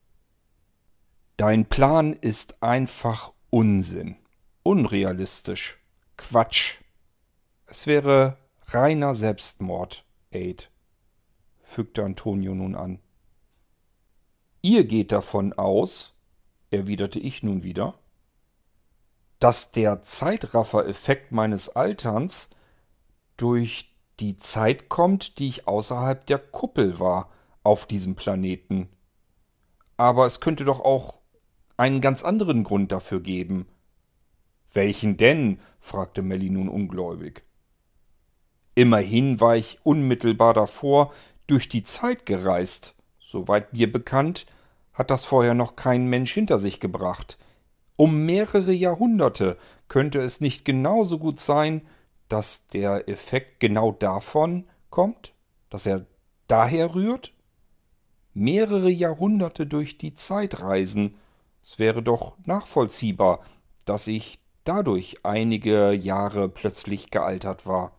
Dein 1.38 1.64
Plan 1.64 2.12
ist 2.12 2.62
einfach 2.62 3.32
Unsinn, 3.50 4.16
unrealistisch, 4.62 5.78
Quatsch. 6.16 6.78
Es 7.66 7.88
wäre 7.88 8.36
reiner 8.66 9.16
Selbstmord, 9.16 10.04
Aid, 10.30 10.70
fügte 11.64 12.04
Antonio 12.04 12.54
nun 12.54 12.76
an. 12.76 13.00
Ihr 14.62 14.84
geht 14.84 15.10
davon 15.10 15.52
aus, 15.52 16.16
erwiderte 16.70 17.18
ich 17.18 17.42
nun 17.42 17.64
wieder, 17.64 17.98
dass 19.40 19.72
der 19.72 20.02
Zeitraffer-Effekt 20.02 21.32
meines 21.32 21.70
Alterns 21.70 22.50
durch 23.36 23.96
die 24.20 24.36
Zeit 24.36 24.88
kommt, 24.88 25.38
die 25.40 25.48
ich 25.48 25.66
außerhalb 25.66 26.24
der 26.26 26.38
Kuppel 26.38 27.00
war 27.00 27.32
auf 27.64 27.86
diesem 27.86 28.14
Planeten. 28.14 28.88
Aber 29.96 30.26
es 30.26 30.40
könnte 30.40 30.64
doch 30.64 30.80
auch 30.80 31.19
einen 31.80 32.00
ganz 32.00 32.22
anderen 32.22 32.62
Grund 32.62 32.92
dafür 32.92 33.20
geben. 33.20 33.66
Welchen 34.72 35.16
denn? 35.16 35.58
fragte 35.80 36.22
Melly 36.22 36.50
nun 36.50 36.68
ungläubig. 36.68 37.42
Immerhin 38.74 39.40
war 39.40 39.56
ich 39.56 39.78
unmittelbar 39.82 40.54
davor 40.54 41.12
durch 41.46 41.68
die 41.68 41.82
Zeit 41.82 42.24
gereist, 42.26 42.94
Soweit 43.30 43.72
mir 43.72 43.92
bekannt, 43.92 44.44
hat 44.92 45.12
das 45.12 45.24
vorher 45.24 45.54
noch 45.54 45.76
kein 45.76 46.08
Mensch 46.08 46.34
hinter 46.34 46.58
sich 46.58 46.80
gebracht. 46.80 47.38
Um 47.94 48.26
mehrere 48.26 48.72
Jahrhunderte 48.72 49.56
könnte 49.86 50.20
es 50.20 50.40
nicht 50.40 50.64
genauso 50.64 51.20
gut 51.20 51.38
sein, 51.38 51.82
dass 52.28 52.66
der 52.66 53.08
Effekt 53.08 53.60
genau 53.60 53.92
davon 53.92 54.64
kommt, 54.90 55.32
dass 55.68 55.86
er 55.86 56.06
daher 56.48 56.96
rührt? 56.96 57.32
Mehrere 58.34 58.90
Jahrhunderte 58.90 59.64
durch 59.64 59.96
die 59.96 60.14
Zeit 60.16 60.60
reisen, 60.60 61.14
es 61.70 61.78
wäre 61.78 62.02
doch 62.02 62.36
nachvollziehbar, 62.46 63.44
dass 63.84 64.08
ich 64.08 64.40
dadurch 64.64 65.18
einige 65.22 65.92
Jahre 65.92 66.48
plötzlich 66.48 67.10
gealtert 67.10 67.64
war. 67.64 67.92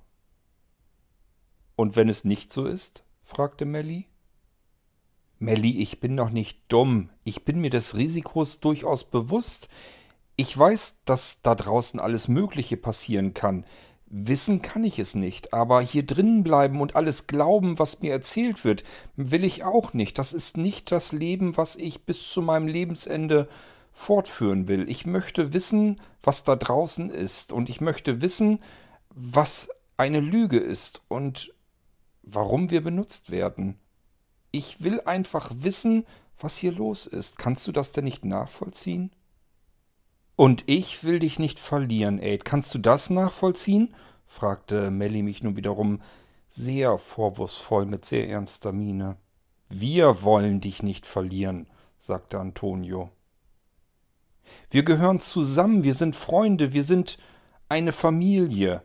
Und 1.78 1.96
wenn 1.96 2.10
es 2.10 2.26
nicht 2.26 2.52
so 2.52 2.66
ist? 2.66 3.06
fragte 3.24 3.64
Melly. 3.64 4.08
Melly, 5.40 5.80
ich 5.80 6.02
bin 6.02 6.18
doch 6.18 6.32
nicht 6.32 6.60
dumm. 6.68 7.12
Ich 7.24 7.46
bin 7.46 7.62
mir 7.62 7.70
des 7.70 7.96
Risikos 7.96 8.60
durchaus 8.60 9.06
bewusst. 9.06 9.70
Ich 10.36 10.56
weiß, 10.58 11.04
dass 11.06 11.42
da 11.42 11.56
draußen 11.56 12.02
alles 12.02 12.28
Mögliche 12.28 12.76
passieren 12.76 13.34
kann. 13.34 13.64
Wissen 14.14 14.62
kann 14.62 14.84
ich 14.84 15.00
es 15.00 15.16
nicht, 15.16 15.54
aber 15.54 15.80
hier 15.80 16.06
drinnen 16.06 16.44
bleiben 16.44 16.82
und 16.82 16.98
alles 16.98 17.28
glauben, 17.28 17.80
was 17.80 18.02
mir 18.02 18.12
erzählt 18.12 18.66
wird, 18.66 18.84
will 19.16 19.46
ich 19.46 19.64
auch 19.64 19.94
nicht. 19.94 20.20
Das 20.20 20.34
ist 20.34 20.58
nicht 20.58 20.92
das 20.92 21.14
Leben, 21.14 21.56
was 21.56 21.78
ich 21.78 22.06
bis 22.06 22.30
zu 22.30 22.42
meinem 22.42 22.68
Lebensende 22.68 23.48
fortführen 23.94 24.68
will. 24.68 24.90
Ich 24.90 25.06
möchte 25.06 25.54
wissen, 25.54 26.02
was 26.24 26.44
da 26.44 26.58
draußen 26.58 27.10
ist, 27.10 27.54
und 27.54 27.70
ich 27.70 27.80
möchte 27.80 28.20
wissen, 28.20 28.60
was 29.12 29.70
eine 29.96 30.20
Lüge 30.20 30.58
ist 30.58 31.04
und 31.08 31.54
warum 32.22 32.70
wir 32.70 32.84
benutzt 32.84 33.32
werden. 33.32 33.80
Ich 34.52 34.84
will 34.84 35.00
einfach 35.00 35.52
wissen, 35.56 36.06
was 36.38 36.58
hier 36.58 36.74
los 36.74 37.08
ist. 37.08 37.38
Kannst 37.38 37.66
du 37.66 37.72
das 37.72 37.94
denn 37.94 38.04
nicht 38.04 38.26
nachvollziehen? 38.26 39.12
Und 40.36 40.64
ich 40.68 41.04
will 41.04 41.20
dich 41.20 41.40
nicht 41.40 41.60
verlieren, 41.60 42.20
Aid. 42.20 42.46
Kannst 42.46 42.74
du 42.74 42.80
das 42.80 43.10
nachvollziehen? 43.10 43.94
fragte 44.26 44.92
Melly 44.92 45.24
mich 45.24 45.44
nun 45.44 45.58
wiederum 45.58 46.02
sehr 46.50 46.98
vorwurfsvoll 46.98 47.86
mit 47.86 48.06
sehr 48.06 48.30
ernster 48.30 48.72
Miene. 48.72 49.18
Wir 49.70 50.24
wollen 50.24 50.62
dich 50.62 50.84
nicht 50.84 51.06
verlieren, 51.06 51.68
sagte 51.98 52.40
Antonio. 52.40 53.10
Wir 54.70 54.84
gehören 54.84 55.20
zusammen, 55.20 55.84
wir 55.84 55.94
sind 55.94 56.16
Freunde, 56.16 56.74
wir 56.74 56.84
sind 56.84 57.18
eine 57.70 57.94
Familie. 57.94 58.84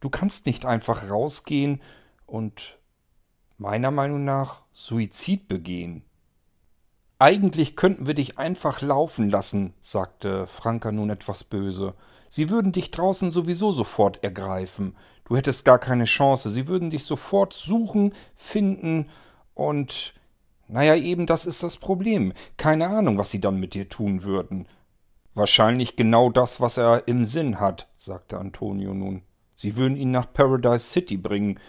Du 0.00 0.10
kannst 0.10 0.46
nicht 0.46 0.64
einfach 0.64 1.10
rausgehen 1.10 1.82
und 2.24 2.78
meiner 3.58 3.90
Meinung 3.90 4.24
nach 4.24 4.62
Suizid 4.72 5.48
begehen. 5.48 6.04
Eigentlich 7.18 7.76
könnten 7.76 8.06
wir 8.06 8.14
dich 8.14 8.38
einfach 8.38 8.82
laufen 8.82 9.30
lassen, 9.30 9.72
sagte 9.80 10.46
Franka 10.46 10.92
nun 10.92 11.08
etwas 11.08 11.44
böse. 11.44 11.94
Sie 12.28 12.50
würden 12.50 12.72
dich 12.72 12.90
draußen 12.90 13.30
sowieso 13.30 13.72
sofort 13.72 14.22
ergreifen. 14.22 14.94
Du 15.24 15.36
hättest 15.36 15.64
gar 15.64 15.78
keine 15.78 16.04
Chance. 16.04 16.50
Sie 16.50 16.68
würden 16.68 16.90
dich 16.90 17.04
sofort 17.04 17.52
suchen, 17.52 18.12
finden 18.34 19.08
und. 19.54 20.14
Naja, 20.68 20.96
eben 20.96 21.26
das 21.26 21.46
ist 21.46 21.62
das 21.62 21.76
Problem. 21.76 22.32
Keine 22.56 22.88
Ahnung, 22.88 23.18
was 23.18 23.30
sie 23.30 23.40
dann 23.40 23.60
mit 23.60 23.74
dir 23.74 23.88
tun 23.88 24.24
würden. 24.24 24.66
Wahrscheinlich 25.32 25.94
genau 25.94 26.28
das, 26.28 26.60
was 26.60 26.76
er 26.76 27.06
im 27.06 27.24
Sinn 27.24 27.60
hat, 27.60 27.88
sagte 27.96 28.36
Antonio 28.38 28.92
nun. 28.92 29.22
Sie 29.54 29.76
würden 29.76 29.96
ihn 29.96 30.10
nach 30.10 30.32
Paradise 30.32 30.90
City 30.90 31.16
bringen. 31.16 31.60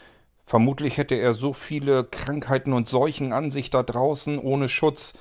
Vermutlich 0.48 0.96
hätte 0.96 1.16
er 1.16 1.34
so 1.34 1.52
viele 1.52 2.06
Krankheiten 2.06 2.72
und 2.72 2.88
Seuchen 2.88 3.34
an 3.34 3.52
sich 3.52 3.70
da 3.70 3.84
draußen 3.84 4.40
ohne 4.40 4.70
Schutz, 4.70 5.14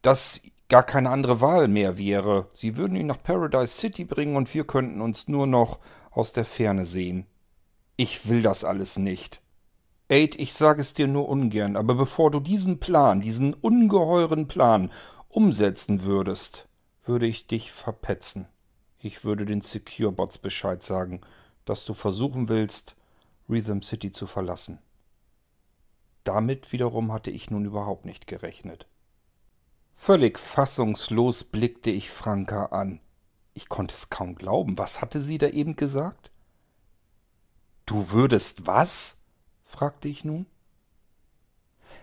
dass 0.00 0.40
gar 0.70 0.82
keine 0.82 1.10
andere 1.10 1.42
Wahl 1.42 1.68
mehr 1.68 1.98
wäre. 1.98 2.48
Sie 2.54 2.78
würden 2.78 2.96
ihn 2.96 3.06
nach 3.06 3.22
Paradise 3.22 3.76
City 3.76 4.06
bringen 4.06 4.36
und 4.36 4.54
wir 4.54 4.64
könnten 4.66 5.02
uns 5.02 5.28
nur 5.28 5.46
noch 5.46 5.80
aus 6.10 6.32
der 6.32 6.46
Ferne 6.46 6.86
sehen. 6.86 7.26
Ich 7.96 8.26
will 8.26 8.40
das 8.40 8.64
alles 8.64 8.96
nicht. 8.96 9.42
Aid, 10.08 10.34
ich 10.36 10.54
sage 10.54 10.80
es 10.80 10.94
dir 10.94 11.08
nur 11.08 11.28
ungern, 11.28 11.76
aber 11.76 11.94
bevor 11.94 12.30
du 12.30 12.40
diesen 12.40 12.80
Plan, 12.80 13.20
diesen 13.20 13.52
ungeheuren 13.52 14.48
Plan 14.48 14.90
umsetzen 15.28 16.04
würdest, 16.04 16.68
würde 17.04 17.26
ich 17.26 17.46
dich 17.46 17.70
verpetzen. 17.70 18.46
Ich 18.98 19.24
würde 19.24 19.44
den 19.44 19.60
Securebots 19.60 20.38
Bescheid 20.38 20.82
sagen, 20.82 21.20
dass 21.66 21.84
du 21.84 21.92
versuchen 21.92 22.48
willst, 22.48 22.96
Rhythm 23.48 23.80
City 23.80 24.12
zu 24.12 24.26
verlassen. 24.26 24.78
Damit 26.24 26.72
wiederum 26.72 27.12
hatte 27.12 27.30
ich 27.30 27.50
nun 27.50 27.64
überhaupt 27.64 28.04
nicht 28.04 28.26
gerechnet. 28.26 28.86
Völlig 29.94 30.38
fassungslos 30.38 31.44
blickte 31.44 31.90
ich 31.90 32.10
Franka 32.10 32.66
an. 32.66 33.00
Ich 33.52 33.68
konnte 33.68 33.94
es 33.94 34.10
kaum 34.10 34.34
glauben. 34.34 34.76
Was 34.78 35.00
hatte 35.00 35.20
sie 35.20 35.38
da 35.38 35.48
eben 35.48 35.76
gesagt? 35.76 36.30
Du 37.86 38.10
würdest 38.10 38.66
was? 38.66 39.20
fragte 39.62 40.08
ich 40.08 40.24
nun. 40.24 40.46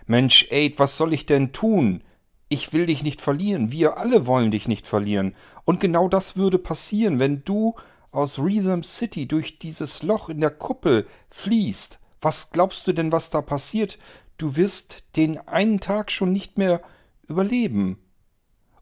Mensch, 0.06 0.48
Aid, 0.50 0.78
was 0.78 0.96
soll 0.96 1.12
ich 1.12 1.26
denn 1.26 1.52
tun? 1.52 2.02
Ich 2.48 2.72
will 2.72 2.86
dich 2.86 3.02
nicht 3.02 3.20
verlieren, 3.20 3.72
wir 3.72 3.96
alle 3.96 4.26
wollen 4.26 4.50
dich 4.50 4.68
nicht 4.68 4.86
verlieren. 4.86 5.34
Und 5.64 5.80
genau 5.80 6.08
das 6.08 6.36
würde 6.36 6.58
passieren, 6.58 7.18
wenn 7.18 7.44
du 7.44 7.74
aus 8.12 8.38
Rhythm 8.38 8.82
City 8.82 9.26
durch 9.26 9.58
dieses 9.58 10.02
Loch 10.02 10.28
in 10.28 10.40
der 10.40 10.50
Kuppel 10.50 11.06
fließt. 11.30 11.98
Was 12.20 12.50
glaubst 12.50 12.86
du 12.86 12.92
denn, 12.92 13.10
was 13.10 13.30
da 13.30 13.42
passiert? 13.42 13.98
Du 14.38 14.56
wirst 14.56 15.04
den 15.16 15.38
einen 15.48 15.80
Tag 15.80 16.12
schon 16.12 16.32
nicht 16.32 16.58
mehr 16.58 16.80
überleben. 17.26 17.98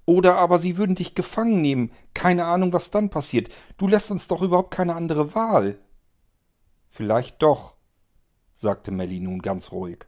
Oder 0.05 0.39
aber 0.39 0.59
sie 0.59 0.77
würden 0.77 0.97
dich 0.97 1.15
gefangen 1.15 1.63
nehmen. 1.63 1.93
Keine 2.15 2.45
Ahnung, 2.45 2.73
was 2.73 2.91
dann 2.91 3.11
passiert. 3.11 3.49
Du 3.79 3.87
lässt 3.87 4.11
uns 4.11 4.29
doch 4.29 4.43
überhaupt 4.43 4.73
keine 4.73 4.95
andere 4.95 5.35
Wahl. 5.35 5.79
Vielleicht 6.89 7.41
doch, 7.43 7.77
sagte 8.57 8.91
Melly 8.91 9.21
nun 9.21 9.41
ganz 9.41 9.71
ruhig. 9.71 10.07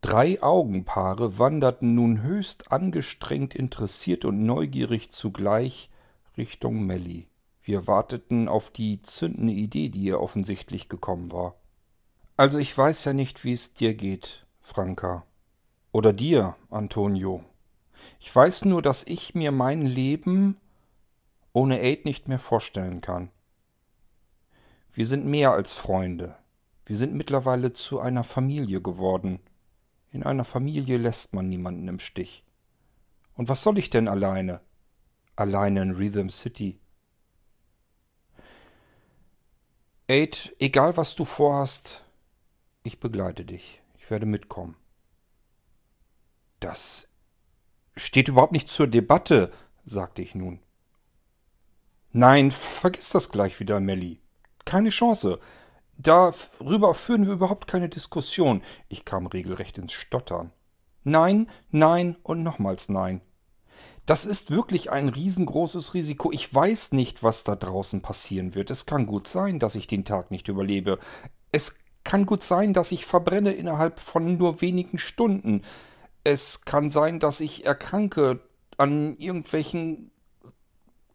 Drei 0.00 0.42
Augenpaare 0.42 1.38
wanderten 1.38 1.94
nun 1.94 2.22
höchst 2.22 2.70
angestrengt 2.70 3.54
interessiert 3.54 4.24
und 4.24 4.44
neugierig 4.44 5.10
zugleich 5.10 5.90
Richtung 6.36 6.84
Melly. 6.84 7.28
Wir 7.66 7.88
warteten 7.88 8.46
auf 8.46 8.70
die 8.70 9.02
zündende 9.02 9.52
Idee, 9.52 9.88
die 9.88 10.04
ihr 10.04 10.20
offensichtlich 10.20 10.88
gekommen 10.88 11.32
war. 11.32 11.56
Also 12.36 12.58
ich 12.58 12.78
weiß 12.78 13.04
ja 13.06 13.12
nicht, 13.12 13.42
wie 13.42 13.54
es 13.54 13.74
dir 13.74 13.94
geht, 13.94 14.46
Franka. 14.60 15.26
Oder 15.90 16.12
dir, 16.12 16.54
Antonio. 16.70 17.42
Ich 18.20 18.32
weiß 18.32 18.66
nur, 18.66 18.82
dass 18.82 19.02
ich 19.02 19.34
mir 19.34 19.50
mein 19.50 19.82
Leben 19.82 20.58
ohne 21.52 21.80
Aid 21.80 22.04
nicht 22.04 22.28
mehr 22.28 22.38
vorstellen 22.38 23.00
kann. 23.00 23.32
Wir 24.92 25.08
sind 25.08 25.26
mehr 25.26 25.50
als 25.50 25.72
Freunde. 25.72 26.36
Wir 26.84 26.96
sind 26.96 27.14
mittlerweile 27.14 27.72
zu 27.72 27.98
einer 27.98 28.22
Familie 28.22 28.80
geworden. 28.80 29.40
In 30.12 30.22
einer 30.22 30.44
Familie 30.44 30.98
lässt 30.98 31.34
man 31.34 31.48
niemanden 31.48 31.88
im 31.88 31.98
Stich. 31.98 32.44
Und 33.34 33.48
was 33.48 33.64
soll 33.64 33.76
ich 33.76 33.90
denn 33.90 34.06
alleine? 34.06 34.60
Alleine 35.34 35.82
in 35.82 35.96
Rhythm 35.96 36.28
City. 36.28 36.78
Aid, 40.08 40.54
egal 40.60 40.96
was 40.96 41.16
du 41.16 41.24
vorhast, 41.24 42.04
ich 42.84 43.00
begleite 43.00 43.44
dich. 43.44 43.82
Ich 43.96 44.08
werde 44.08 44.24
mitkommen. 44.24 44.76
Das 46.60 47.08
steht 47.96 48.28
überhaupt 48.28 48.52
nicht 48.52 48.68
zur 48.68 48.86
Debatte, 48.86 49.50
sagte 49.84 50.22
ich 50.22 50.36
nun. 50.36 50.60
Nein, 52.12 52.52
vergiss 52.52 53.10
das 53.10 53.30
gleich 53.30 53.58
wieder, 53.58 53.80
Melly. 53.80 54.20
Keine 54.64 54.90
Chance. 54.90 55.40
Darüber 55.98 56.94
führen 56.94 57.26
wir 57.26 57.32
überhaupt 57.32 57.66
keine 57.66 57.88
Diskussion. 57.88 58.62
Ich 58.88 59.04
kam 59.04 59.26
regelrecht 59.26 59.76
ins 59.76 59.92
Stottern. 59.92 60.52
Nein, 61.02 61.50
nein 61.70 62.16
und 62.22 62.44
nochmals 62.44 62.88
nein. 62.88 63.22
Das 64.06 64.24
ist 64.24 64.52
wirklich 64.52 64.90
ein 64.90 65.08
riesengroßes 65.08 65.94
Risiko. 65.94 66.30
Ich 66.30 66.52
weiß 66.54 66.92
nicht, 66.92 67.24
was 67.24 67.42
da 67.42 67.56
draußen 67.56 68.02
passieren 68.02 68.54
wird. 68.54 68.70
Es 68.70 68.86
kann 68.86 69.06
gut 69.06 69.26
sein, 69.26 69.58
dass 69.58 69.74
ich 69.74 69.88
den 69.88 70.04
Tag 70.04 70.30
nicht 70.30 70.46
überlebe. 70.46 71.00
Es 71.50 71.80
kann 72.04 72.24
gut 72.24 72.44
sein, 72.44 72.72
dass 72.72 72.92
ich 72.92 73.04
verbrenne 73.04 73.52
innerhalb 73.52 73.98
von 73.98 74.38
nur 74.38 74.60
wenigen 74.60 74.98
Stunden. 74.98 75.62
Es 76.22 76.64
kann 76.64 76.90
sein, 76.92 77.18
dass 77.18 77.40
ich 77.40 77.66
erkranke 77.66 78.40
an 78.76 79.16
irgendwelchen 79.18 80.12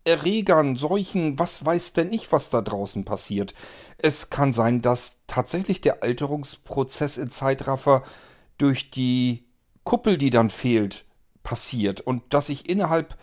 Erregern, 0.04 0.76
Seuchen, 0.76 1.40
was 1.40 1.64
weiß 1.64 1.94
denn 1.94 2.12
ich, 2.12 2.32
was 2.32 2.50
da 2.50 2.62
draußen 2.62 3.06
passiert. 3.06 3.54
Es 4.00 4.30
kann 4.30 4.52
sein, 4.52 4.82
dass 4.82 5.22
tatsächlich 5.28 5.80
der 5.80 6.04
Alterungsprozess 6.04 7.18
in 7.18 7.30
Zeitraffer 7.30 8.04
durch 8.58 8.90
die 8.90 9.46
Kuppel, 9.84 10.18
die 10.18 10.32
dann 10.32 10.50
fehlt, 10.50 11.06
passiert 11.44 12.02
und 12.02 12.22
dass 12.34 12.50
ich 12.50 12.70
innerhalb 12.70 13.18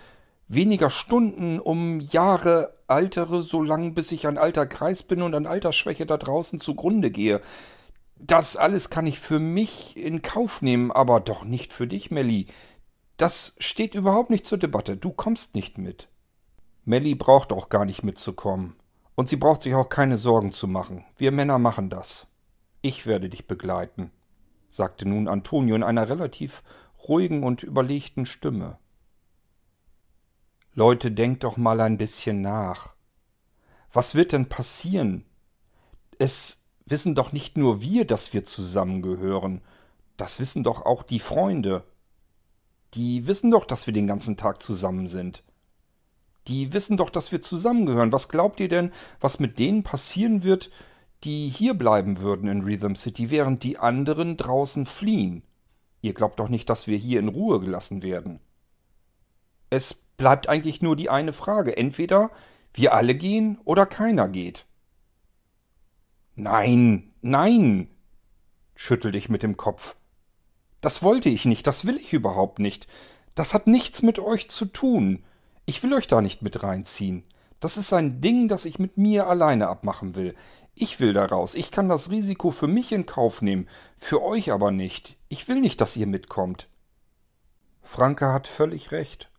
weniger 0.48 0.90
Stunden 0.90 1.61
um 1.61 2.00
Jahre 2.00 2.74
altere, 2.87 3.42
so 3.42 3.62
lange 3.62 3.92
bis 3.92 4.12
ich 4.12 4.26
ein 4.26 4.38
alter 4.38 4.66
Kreis 4.66 5.02
bin 5.02 5.22
und 5.22 5.35
an 5.35 5.46
Altersschwäche 5.46 6.07
da 6.07 6.16
draußen 6.16 6.61
zugrunde 6.61 7.11
gehe. 7.11 7.40
Das 8.18 8.57
alles 8.57 8.90
kann 8.90 9.07
ich 9.07 9.20
für 9.20 9.38
mich 9.38 9.96
in 9.96 10.22
Kauf 10.22 10.62
nehmen, 10.62 10.90
aber 10.90 11.20
doch 11.20 11.44
nicht 11.44 11.72
für 11.72 11.87
dich, 11.87 12.11
Melly. 12.11 12.46
Das 13.16 13.54
steht 13.59 13.94
überhaupt 13.94 14.31
nicht 14.31 14.46
zur 14.46 14.59
Debatte. 14.59 14.96
Du 14.96 15.11
kommst 15.11 15.54
nicht 15.54 15.78
mit. 15.78 16.09
Melly 16.85 17.14
braucht 17.14 17.52
auch 17.52 17.68
gar 17.68 17.85
nicht 17.85 18.02
mitzukommen. 18.02 18.76
Und 19.14 19.28
sie 19.28 19.37
braucht 19.37 19.62
sich 19.62 19.74
auch 19.74 19.88
keine 19.88 20.16
Sorgen 20.16 20.52
zu 20.52 20.66
machen. 20.68 21.04
Wir 21.16 21.33
Männer 21.33 21.59
machen 21.59 21.90
das. 21.90 22.28
Ich 22.83 23.07
werde 23.07 23.28
dich 23.28 23.46
begleiten, 23.46 24.12
sagte 24.68 25.09
nun 25.09 25.26
Antonio 25.26 25.74
in 25.74 25.83
einer 25.83 26.09
relativ 26.09 26.62
ruhigen 27.06 27.42
und 27.42 27.62
überlegten 27.62 28.26
Stimme. 28.26 28.78
Leute, 30.74 31.11
denkt 31.11 31.44
doch 31.44 31.56
mal 31.56 31.80
ein 31.80 31.98
bisschen 31.98 32.40
nach. 32.40 32.94
Was 33.92 34.14
wird 34.14 34.32
denn 34.32 34.48
passieren? 34.48 35.24
Es 36.18 36.64
wissen 36.87 37.14
doch 37.14 37.32
nicht 37.32 37.56
nur 37.56 37.80
wir, 37.80 38.06
dass 38.06 38.32
wir 38.32 38.44
zusammengehören. 38.44 39.61
Das 40.16 40.40
wissen 40.40 40.64
doch 40.64 40.84
auch 40.84 41.02
die 41.02 41.20
Freunde. 41.20 41.84
Die 42.94 43.26
wissen 43.26 43.50
doch, 43.50 43.64
dass 43.64 43.87
wir 43.87 43.92
den 43.92 44.06
ganzen 44.06 44.37
Tag 44.37 44.62
zusammen 44.62 45.06
sind. 45.06 45.42
Die 46.46 46.72
wissen 46.72 46.96
doch, 46.96 47.11
dass 47.11 47.30
wir 47.30 47.42
zusammengehören. 47.42 48.12
Was 48.12 48.28
glaubt 48.28 48.61
ihr 48.61 48.68
denn, 48.68 48.92
was 49.20 49.38
mit 49.38 49.58
denen 49.58 49.82
passieren 49.82 50.42
wird, 50.42 50.70
die 51.24 51.48
hier 51.48 51.74
bleiben 51.74 52.20
würden 52.20 52.48
in 52.48 52.62
Rhythm 52.62 52.94
City, 52.94 53.30
während 53.30 53.62
die 53.64 53.78
anderen 53.78 54.37
draußen 54.37 54.87
fliehen? 54.87 55.42
Ihr 56.00 56.14
glaubt 56.14 56.38
doch 56.38 56.48
nicht, 56.48 56.70
dass 56.70 56.87
wir 56.87 56.96
hier 56.96 57.18
in 57.20 57.28
Ruhe 57.28 57.61
gelassen 57.61 58.02
werden. 58.02 58.40
Es 59.70 59.94
bleibt 59.94 60.48
eigentlich 60.48 60.82
nur 60.82 60.96
die 60.96 61.11
eine 61.11 61.32
Frage. 61.32 61.76
Entweder 61.76 62.30
wir 62.74 62.94
alle 62.94 63.14
gehen 63.14 63.58
oder 63.64 63.87
keiner 63.87 64.28
geht. 64.28 64.66
Nein, 66.34 67.12
nein, 67.20 67.90
schüttelte 68.76 69.18
ich 69.18 69.28
mit 69.28 69.42
dem 69.42 69.56
Kopf. 69.56 69.96
Das 70.80 71.02
wollte 71.02 71.28
ich 71.28 71.44
nicht, 71.44 71.66
das 71.66 71.84
will 71.84 71.96
ich 71.96 72.12
überhaupt 72.12 72.61
nicht. 72.61 72.87
Das 73.34 73.54
hat 73.54 73.66
nichts 73.66 74.02
mit 74.02 74.20
euch 74.20 74.48
zu 74.48 74.66
tun. 74.66 75.24
Ich 75.66 75.82
will 75.82 75.92
euch 75.92 76.06
da 76.06 76.20
nicht 76.20 76.42
mit 76.42 76.62
reinziehen. 76.62 77.24
Das 77.61 77.76
ist 77.76 77.92
ein 77.92 78.20
Ding, 78.20 78.46
das 78.46 78.64
ich 78.64 78.78
mit 78.78 78.96
mir 78.96 79.26
alleine 79.26 79.66
abmachen 79.66 80.14
will. 80.14 80.37
Ich 80.74 81.00
will 81.00 81.12
da 81.12 81.24
raus. 81.24 81.56
Ich 81.56 81.72
kann 81.72 81.88
das 81.88 82.11
Risiko 82.11 82.52
für 82.52 82.68
mich 82.68 82.92
in 82.92 83.04
Kauf 83.04 83.42
nehmen, 83.42 83.68
für 83.96 84.22
euch 84.22 84.52
aber 84.52 84.70
nicht. 84.70 85.17
Ich 85.28 85.46
will 85.48 85.60
nicht, 85.60 85.80
dass 85.80 85.96
ihr 85.96 86.06
mitkommt. 86.06 86.68
Franke 87.82 88.32
hat 88.32 88.48
völlig 88.48 88.92
recht, 88.92 89.30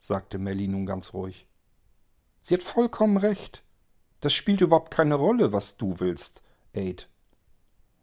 sagte 0.00 0.38
Melly 0.38 0.68
nun 0.68 0.86
ganz 0.86 1.14
ruhig. 1.14 1.46
Sie 2.42 2.54
hat 2.54 2.62
vollkommen 2.62 3.16
recht. 3.16 3.62
Das 4.20 4.32
spielt 4.32 4.60
überhaupt 4.60 4.90
keine 4.90 5.14
Rolle, 5.14 5.52
was 5.52 5.76
du 5.76 6.00
willst, 6.00 6.42
Aid. 6.72 7.08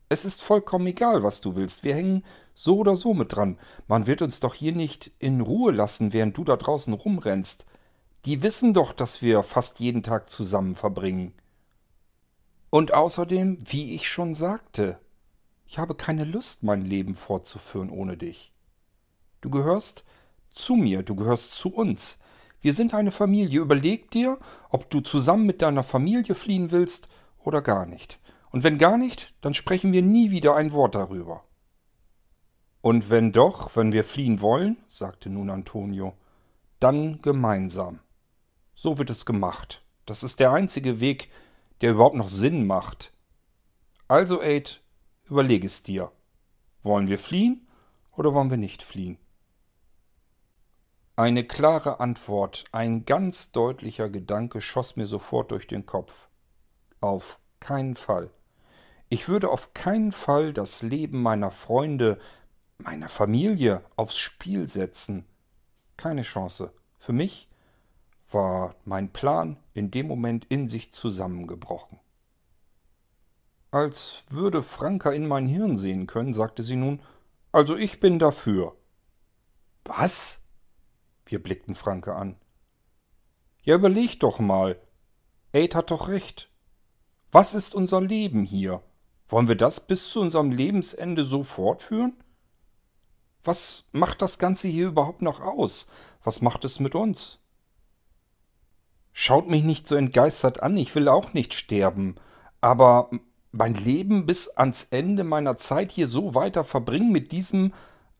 Es 0.07 0.23
ist 0.23 0.41
vollkommen 0.41 0.87
egal, 0.87 1.23
was 1.23 1.41
du 1.41 1.55
willst. 1.55 1.83
Wir 1.83 1.95
hängen 1.95 2.23
so 2.53 2.77
oder 2.77 2.95
so 2.95 3.13
mit 3.13 3.35
dran. 3.35 3.57
Man 3.87 4.07
wird 4.07 4.21
uns 4.21 4.39
doch 4.39 4.53
hier 4.53 4.73
nicht 4.73 5.11
in 5.19 5.41
Ruhe 5.41 5.71
lassen, 5.71 6.13
während 6.13 6.37
du 6.37 6.43
da 6.43 6.57
draußen 6.57 6.93
rumrennst. 6.93 7.65
Die 8.25 8.43
wissen 8.43 8.73
doch, 8.73 8.93
dass 8.93 9.21
wir 9.21 9.43
fast 9.43 9.79
jeden 9.79 10.03
Tag 10.03 10.29
zusammen 10.29 10.75
verbringen. 10.75 11.33
Und 12.69 12.93
außerdem, 12.93 13.57
wie 13.65 13.95
ich 13.95 14.07
schon 14.07 14.35
sagte, 14.35 14.99
ich 15.65 15.77
habe 15.79 15.95
keine 15.95 16.23
Lust, 16.23 16.63
mein 16.63 16.81
Leben 16.81 17.15
fortzuführen 17.15 17.89
ohne 17.89 18.17
dich. 18.17 18.53
Du 19.41 19.49
gehörst 19.49 20.03
zu 20.51 20.75
mir, 20.75 21.03
du 21.03 21.15
gehörst 21.15 21.53
zu 21.53 21.73
uns. 21.73 22.19
Wir 22.61 22.73
sind 22.73 22.93
eine 22.93 23.11
Familie. 23.11 23.59
Überleg 23.59 24.09
dir, 24.11 24.39
ob 24.69 24.89
du 24.89 25.01
zusammen 25.01 25.45
mit 25.45 25.61
deiner 25.61 25.83
Familie 25.83 26.33
fliehen 26.33 26.71
willst 26.71 27.09
oder 27.43 27.61
gar 27.61 27.85
nicht. 27.85 28.19
Und 28.51 28.63
wenn 28.63 28.77
gar 28.77 28.97
nicht, 28.97 29.33
dann 29.41 29.53
sprechen 29.53 29.91
wir 29.91 30.01
nie 30.01 30.31
wieder 30.31 30.55
ein 30.55 30.71
Wort 30.71 30.95
darüber. 30.95 31.43
Und 32.81 33.09
wenn 33.09 33.31
doch, 33.31 33.75
wenn 33.75 33.91
wir 33.91 34.03
fliehen 34.03 34.41
wollen, 34.41 34.77
sagte 34.87 35.29
nun 35.29 35.49
Antonio, 35.49 36.13
dann 36.79 37.19
gemeinsam. 37.21 37.99
So 38.75 38.97
wird 38.97 39.09
es 39.09 39.25
gemacht. 39.25 39.83
Das 40.05 40.23
ist 40.23 40.39
der 40.39 40.51
einzige 40.51 40.99
Weg, 40.99 41.29
der 41.81 41.91
überhaupt 41.91 42.15
noch 42.15 42.29
Sinn 42.29 42.67
macht. 42.67 43.11
Also, 44.07 44.41
Aid, 44.41 44.81
überleg 45.29 45.63
es 45.63 45.83
dir. 45.83 46.11
Wollen 46.83 47.07
wir 47.07 47.19
fliehen 47.19 47.67
oder 48.11 48.33
wollen 48.33 48.49
wir 48.49 48.57
nicht 48.57 48.83
fliehen? 48.83 49.17
Eine 51.17 51.45
klare 51.45 51.99
Antwort, 51.99 52.65
ein 52.71 53.05
ganz 53.05 53.51
deutlicher 53.51 54.09
Gedanke 54.09 54.59
schoss 54.59 54.97
mir 54.97 55.05
sofort 55.05 55.51
durch 55.51 55.65
den 55.65 55.85
Kopf. 55.85 56.27
Auf 56.99 57.39
keinen 57.59 57.95
Fall. 57.95 58.31
Ich 59.07 59.29
würde 59.29 59.49
auf 59.49 59.73
keinen 59.73 60.11
Fall 60.11 60.51
das 60.51 60.81
Leben 60.81 61.21
meiner 61.21 61.51
Freunde, 61.51 62.19
meiner 62.79 63.07
Familie 63.07 63.83
aufs 63.95 64.17
Spiel 64.17 64.67
setzen. 64.67 65.25
Keine 65.95 66.23
Chance. 66.23 66.73
Für 66.97 67.13
mich 67.13 67.47
war 68.31 68.75
mein 68.83 69.13
Plan 69.13 69.57
in 69.73 69.91
dem 69.91 70.07
Moment 70.07 70.45
in 70.45 70.67
sich 70.67 70.91
zusammengebrochen. 70.91 71.99
Als 73.75 74.23
würde 74.29 74.63
Franka 74.63 75.11
in 75.11 75.27
mein 75.27 75.47
Hirn 75.47 75.77
sehen 75.77 76.07
können, 76.07 76.33
sagte 76.33 76.63
sie 76.63 76.77
nun, 76.77 77.01
also 77.51 77.75
ich 77.75 77.99
bin 77.99 78.19
dafür. 78.19 78.73
Was? 79.83 80.45
Wir 81.25 81.43
blickten 81.43 81.75
Franke 81.75 82.15
an. 82.15 82.37
Ja, 83.63 83.75
überleg 83.75 84.17
doch 84.21 84.39
mal. 84.39 84.79
Aid 85.51 85.75
hat 85.75 85.91
doch 85.91 86.07
recht. 86.07 86.49
Was 87.33 87.53
ist 87.53 87.75
unser 87.75 87.99
Leben 87.99 88.43
hier? 88.43 88.81
Wollen 89.27 89.49
wir 89.49 89.57
das 89.57 89.85
bis 89.85 90.09
zu 90.09 90.21
unserem 90.21 90.51
Lebensende 90.51 91.25
so 91.25 91.43
fortführen? 91.43 92.13
Was 93.43 93.89
macht 93.91 94.21
das 94.21 94.39
Ganze 94.39 94.69
hier 94.69 94.87
überhaupt 94.87 95.21
noch 95.21 95.41
aus? 95.41 95.87
Was 96.23 96.39
macht 96.39 96.63
es 96.63 96.79
mit 96.79 96.95
uns? 96.95 97.39
Schaut 99.11 99.49
mich 99.49 99.63
nicht 99.63 99.85
so 99.85 99.95
entgeistert 99.95 100.63
an, 100.63 100.77
ich 100.77 100.95
will 100.95 101.09
auch 101.09 101.33
nicht 101.33 101.53
sterben, 101.53 102.15
aber 102.61 103.09
mein 103.57 103.73
Leben 103.73 104.25
bis 104.25 104.49
ans 104.49 104.87
Ende 104.91 105.23
meiner 105.23 105.57
Zeit 105.57 105.91
hier 105.91 106.07
so 106.07 106.35
weiter 106.35 106.63
verbringen 106.63 107.11
mit 107.11 107.31
diesem 107.31 107.73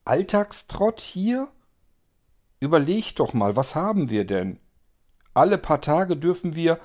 Alltagstrott 0.06 1.02
hier? 1.02 1.50
Überleg 2.60 3.16
doch 3.16 3.34
mal, 3.34 3.56
was 3.56 3.76
haben 3.76 4.10
wir 4.10 4.26
denn? 4.26 4.60
Alle 5.34 5.58
paar 5.58 5.82
Tage 5.82 6.16
dürfen 6.16 6.56
wir 6.56 6.80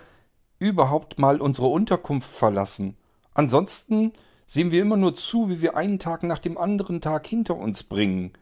überhaupt 0.58 1.18
mal 1.18 1.40
unsere 1.40 1.68
Unterkunft 1.68 2.28
verlassen. 2.28 2.96
Ansonsten 3.34 4.12
sehen 4.46 4.72
wir 4.72 4.82
immer 4.82 4.96
nur 4.96 5.14
zu, 5.14 5.48
wie 5.48 5.62
wir 5.62 5.76
einen 5.76 6.00
Tag 6.00 6.24
nach 6.24 6.40
dem 6.40 6.58
anderen 6.58 7.00
Tag 7.00 7.26
hinter 7.26 7.56
uns 7.56 7.84
bringen. 7.84 8.32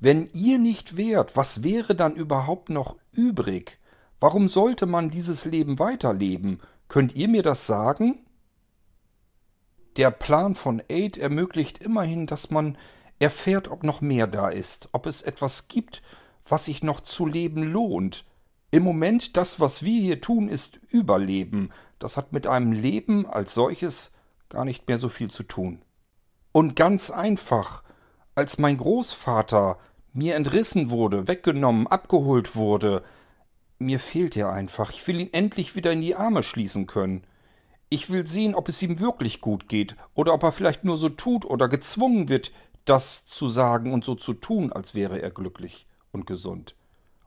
Wenn 0.00 0.28
ihr 0.34 0.58
nicht 0.58 0.96
wärt, 0.96 1.36
was 1.36 1.62
wäre 1.62 1.94
dann 1.94 2.16
überhaupt 2.16 2.68
noch 2.68 2.96
übrig? 3.12 3.78
Warum 4.18 4.48
sollte 4.48 4.86
man 4.86 5.08
dieses 5.08 5.44
Leben 5.44 5.78
weiterleben? 5.78 6.60
Könnt 6.94 7.16
ihr 7.16 7.26
mir 7.26 7.42
das 7.42 7.66
sagen? 7.66 8.20
Der 9.96 10.12
Plan 10.12 10.54
von 10.54 10.80
Aid 10.88 11.16
ermöglicht 11.16 11.78
immerhin, 11.78 12.28
dass 12.28 12.52
man 12.52 12.78
erfährt, 13.18 13.66
ob 13.66 13.82
noch 13.82 14.00
mehr 14.00 14.28
da 14.28 14.48
ist, 14.48 14.90
ob 14.92 15.06
es 15.06 15.20
etwas 15.20 15.66
gibt, 15.66 16.02
was 16.46 16.66
sich 16.66 16.84
noch 16.84 17.00
zu 17.00 17.26
leben 17.26 17.64
lohnt, 17.64 18.24
im 18.70 18.84
Moment, 18.84 19.36
das, 19.36 19.58
was 19.58 19.82
wir 19.82 20.00
hier 20.00 20.20
tun, 20.20 20.48
ist 20.48 20.78
Überleben. 20.88 21.70
Das 21.98 22.16
hat 22.16 22.32
mit 22.32 22.46
einem 22.46 22.70
Leben 22.70 23.26
als 23.26 23.54
solches 23.54 24.12
gar 24.48 24.64
nicht 24.64 24.86
mehr 24.86 24.98
so 24.98 25.08
viel 25.08 25.32
zu 25.32 25.42
tun. 25.42 25.82
Und 26.52 26.76
ganz 26.76 27.10
einfach, 27.10 27.82
als 28.36 28.58
mein 28.58 28.78
Großvater 28.78 29.80
mir 30.12 30.36
entrissen 30.36 30.90
wurde, 30.90 31.26
weggenommen, 31.26 31.88
abgeholt 31.88 32.54
wurde, 32.54 33.02
mir 33.78 33.98
fehlt 33.98 34.36
er 34.36 34.52
einfach. 34.52 34.90
Ich 34.90 35.06
will 35.06 35.20
ihn 35.20 35.32
endlich 35.32 35.76
wieder 35.76 35.92
in 35.92 36.00
die 36.00 36.14
Arme 36.14 36.42
schließen 36.42 36.86
können. 36.86 37.26
Ich 37.88 38.10
will 38.10 38.26
sehen, 38.26 38.54
ob 38.54 38.68
es 38.68 38.82
ihm 38.82 39.00
wirklich 39.00 39.40
gut 39.40 39.68
geht 39.68 39.96
oder 40.14 40.34
ob 40.34 40.42
er 40.42 40.52
vielleicht 40.52 40.84
nur 40.84 40.96
so 40.96 41.08
tut 41.08 41.44
oder 41.44 41.68
gezwungen 41.68 42.28
wird, 42.28 42.52
das 42.84 43.26
zu 43.26 43.48
sagen 43.48 43.92
und 43.92 44.04
so 44.04 44.14
zu 44.14 44.34
tun, 44.34 44.72
als 44.72 44.94
wäre 44.94 45.20
er 45.20 45.30
glücklich 45.30 45.86
und 46.12 46.26
gesund. 46.26 46.74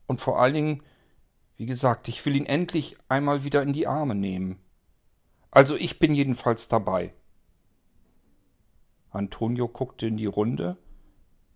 Und 0.08 0.22
vor 0.22 0.42
allen 0.42 0.54
Dingen 0.54 0.84
wie 1.58 1.66
gesagt, 1.66 2.08
ich 2.08 2.24
will 2.26 2.36
ihn 2.36 2.46
endlich 2.46 2.96
einmal 3.10 3.44
wieder 3.44 3.64
in 3.64 3.74
die 3.74 3.88
Arme 3.88 4.14
nehmen. 4.14 4.60
Also 5.50 5.76
ich 5.76 5.98
bin 5.98 6.14
jedenfalls 6.14 6.68
dabei. 6.68 7.16
Antonio 9.10 9.68
guckte 9.68 10.06
in 10.06 10.18
die 10.18 10.28
Runde. 10.28 10.78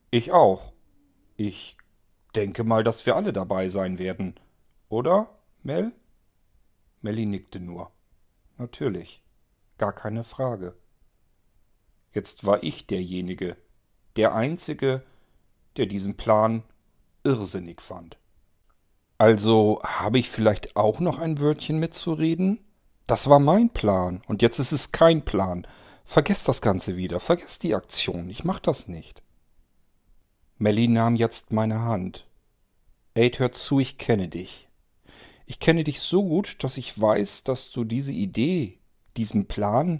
Ich 0.09 0.31
auch. 0.31 0.73
Ich 1.37 1.77
denke 2.35 2.63
mal, 2.63 2.83
dass 2.83 3.05
wir 3.05 3.15
alle 3.15 3.31
dabei 3.31 3.69
sein 3.69 3.99
werden. 3.99 4.35
Oder, 4.91 5.29
Mel? 5.63 5.93
Melly 7.01 7.25
nickte 7.25 7.61
nur. 7.61 7.91
Natürlich. 8.57 9.23
Gar 9.77 9.93
keine 9.93 10.21
Frage. 10.21 10.75
Jetzt 12.13 12.45
war 12.45 12.61
ich 12.61 12.87
derjenige, 12.87 13.55
der 14.17 14.35
Einzige, 14.35 15.01
der 15.77 15.85
diesen 15.85 16.17
Plan 16.17 16.63
irrsinnig 17.23 17.79
fand. 17.79 18.17
Also 19.17 19.81
habe 19.81 20.19
ich 20.19 20.29
vielleicht 20.29 20.75
auch 20.75 20.99
noch 20.99 21.19
ein 21.19 21.39
Wörtchen 21.39 21.79
mitzureden? 21.79 22.59
Das 23.07 23.29
war 23.29 23.39
mein 23.39 23.69
Plan 23.69 24.21
und 24.27 24.41
jetzt 24.41 24.59
ist 24.59 24.73
es 24.73 24.91
kein 24.91 25.23
Plan. 25.23 25.65
Vergesst 26.03 26.49
das 26.49 26.61
Ganze 26.61 26.97
wieder, 26.97 27.21
vergesst 27.21 27.63
die 27.63 27.75
Aktion, 27.75 28.29
ich 28.29 28.43
mach 28.43 28.59
das 28.59 28.89
nicht. 28.89 29.23
Melly 30.57 30.89
nahm 30.89 31.15
jetzt 31.15 31.53
meine 31.53 31.79
Hand. 31.79 32.27
Aid, 33.15 33.39
hör 33.39 33.53
zu, 33.53 33.79
ich 33.79 33.97
kenne 33.97 34.27
dich. 34.27 34.67
Ich 35.51 35.59
kenne 35.59 35.83
dich 35.83 35.99
so 35.99 36.23
gut, 36.23 36.63
dass 36.63 36.77
ich 36.77 36.97
weiß, 36.97 37.43
dass 37.43 37.71
du 37.71 37.83
diese 37.83 38.13
Idee, 38.13 38.79
diesen 39.17 39.49
Plan 39.49 39.99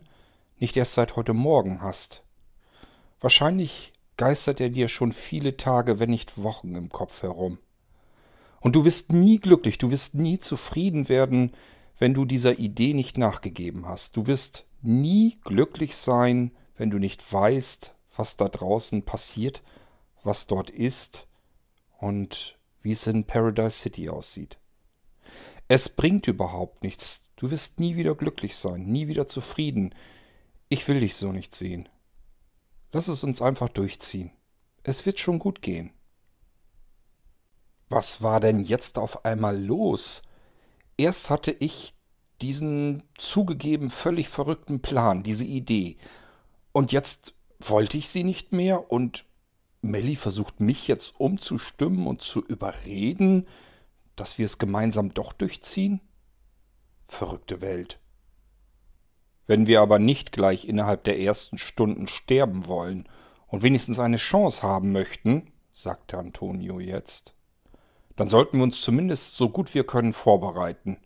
nicht 0.60 0.78
erst 0.78 0.94
seit 0.94 1.18
heute 1.18 1.34
Morgen 1.34 1.82
hast. 1.82 2.24
Wahrscheinlich 3.20 3.92
geistert 4.16 4.62
er 4.62 4.70
dir 4.70 4.88
schon 4.88 5.12
viele 5.12 5.58
Tage, 5.58 6.00
wenn 6.00 6.10
nicht 6.10 6.42
Wochen 6.42 6.74
im 6.76 6.88
Kopf 6.88 7.22
herum. 7.22 7.58
Und 8.62 8.78
du 8.78 8.86
wirst 8.86 9.12
nie 9.12 9.40
glücklich, 9.40 9.78
du 9.78 9.92
wirst 9.92 10.16
nie 10.16 10.40
zufrieden 10.40 11.10
werden, 11.10 11.52
wenn 12.00 12.14
du 12.14 12.24
dieser 12.24 12.58
Idee 12.58 12.94
nicht 12.94 13.18
nachgegeben 13.18 13.86
hast. 13.86 14.16
Du 14.16 14.28
wirst 14.28 14.66
nie 14.82 15.38
glücklich 15.44 15.98
sein, 15.98 16.52
wenn 16.78 16.92
du 16.92 16.98
nicht 16.98 17.30
weißt, 17.30 17.94
was 18.16 18.38
da 18.38 18.48
draußen 18.48 19.04
passiert, 19.04 19.64
was 20.24 20.48
dort 20.48 20.70
ist 20.70 21.28
und 22.00 22.58
wie 22.82 22.94
es 22.94 23.06
in 23.06 23.26
Paradise 23.26 23.80
City 23.80 24.08
aussieht. 24.08 24.61
Es 25.74 25.88
bringt 25.88 26.28
überhaupt 26.28 26.84
nichts. 26.84 27.30
Du 27.38 27.50
wirst 27.50 27.80
nie 27.80 27.96
wieder 27.96 28.14
glücklich 28.14 28.58
sein, 28.58 28.88
nie 28.88 29.08
wieder 29.08 29.30
zufrieden. 29.30 29.96
Ich 30.68 30.86
will 30.90 31.00
dich 31.00 31.16
so 31.16 31.32
nicht 31.32 31.56
sehen. 31.56 31.88
Lass 32.92 33.08
es 33.08 33.24
uns 33.24 33.42
einfach 33.42 33.70
durchziehen. 33.70 34.32
Es 34.84 35.06
wird 35.06 35.22
schon 35.22 35.40
gut 35.40 35.62
gehen. 35.62 35.94
Was 37.88 38.22
war 38.22 38.42
denn 38.42 38.60
jetzt 38.60 39.00
auf 39.00 39.24
einmal 39.24 39.58
los? 39.58 40.24
Erst 40.98 41.30
hatte 41.30 41.54
ich 41.54 41.94
diesen 42.42 43.04
zugegeben 43.18 43.90
völlig 43.90 44.28
verrückten 44.28 44.82
Plan, 44.82 45.24
diese 45.24 45.46
Idee. 45.46 45.96
Und 46.74 46.92
jetzt 46.92 47.34
wollte 47.60 47.98
ich 47.98 48.10
sie 48.10 48.26
nicht 48.26 48.52
mehr 48.52 48.92
und 48.92 49.24
Melly 49.82 50.18
versucht 50.18 50.60
mich 50.60 50.90
jetzt 50.90 51.18
umzustimmen 51.18 52.08
und 52.08 52.22
zu 52.22 52.46
überreden, 52.46 53.48
dass 54.16 54.38
wir 54.38 54.46
es 54.46 54.58
gemeinsam 54.58 55.14
doch 55.14 55.34
durchziehen? 55.34 56.02
Verrückte 57.08 57.62
Welt. 57.62 58.00
Wenn 59.48 59.68
wir 59.68 59.82
aber 59.82 60.00
nicht 60.00 60.32
gleich 60.32 60.66
innerhalb 60.66 61.04
der 61.04 61.20
ersten 61.20 61.58
Stunden 61.58 62.08
sterben 62.08 62.68
wollen 62.68 63.08
und 63.48 63.64
wenigstens 63.64 64.00
eine 64.00 64.18
Chance 64.18 64.64
haben 64.64 64.92
möchten, 64.92 65.52
sagte 65.74 66.18
Antonio 66.18 66.80
jetzt, 66.80 67.34
dann 68.16 68.30
sollten 68.30 68.58
wir 68.58 68.64
uns 68.64 68.82
zumindest 68.82 69.36
so 69.36 69.50
gut 69.50 69.74
wir 69.74 69.86
können 69.86 70.14
vorbereiten. 70.14 70.98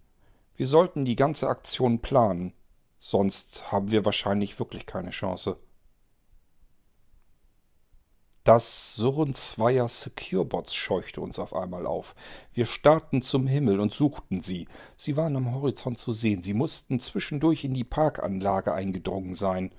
Wir 0.56 0.68
sollten 0.68 1.06
die 1.06 1.16
ganze 1.16 1.48
Aktion 1.48 2.00
planen, 2.00 2.54
sonst 3.00 3.72
haben 3.72 3.92
wir 3.92 4.06
wahrscheinlich 4.06 4.60
wirklich 4.60 4.86
keine 4.86 5.12
Chance. 5.12 5.58
Das 8.46 8.94
Surren 8.94 9.34
zweier 9.34 9.88
Securebots 9.88 10.76
scheuchte 10.76 11.20
uns 11.20 11.40
auf 11.40 11.56
einmal 11.56 11.88
auf. 11.88 12.14
Wir 12.54 12.68
starrten 12.68 13.24
zum 13.24 13.48
Himmel 13.48 13.80
und 13.80 13.92
suchten 13.92 14.42
sie. 14.42 14.68
Sie 14.96 15.18
waren 15.18 15.36
am 15.36 15.56
Horizont 15.56 15.98
zu 15.98 16.14
sehen. 16.14 16.44
Sie 16.44 16.54
mussten 16.54 17.00
zwischendurch 17.00 17.64
in 17.64 17.74
die 17.74 17.84
Parkanlage 17.84 18.72
eingedrungen 18.72 19.34
sein. 19.34 19.72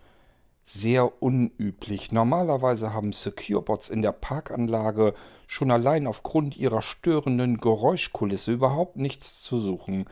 Sehr 0.65 1.23
unüblich. 1.23 2.11
Normalerweise 2.11 2.93
haben 2.93 3.13
Securebots 3.13 3.89
in 3.89 4.03
der 4.03 4.11
Parkanlage 4.11 5.15
schon 5.47 5.71
allein 5.71 6.09
aufgrund 6.09 6.57
ihrer 6.57 6.83
störenden 6.83 7.59
Geräuschkulisse 7.59 8.51
überhaupt 8.51 8.97
nichts 8.97 9.45
zu 9.45 9.61
suchen. 9.61 10.07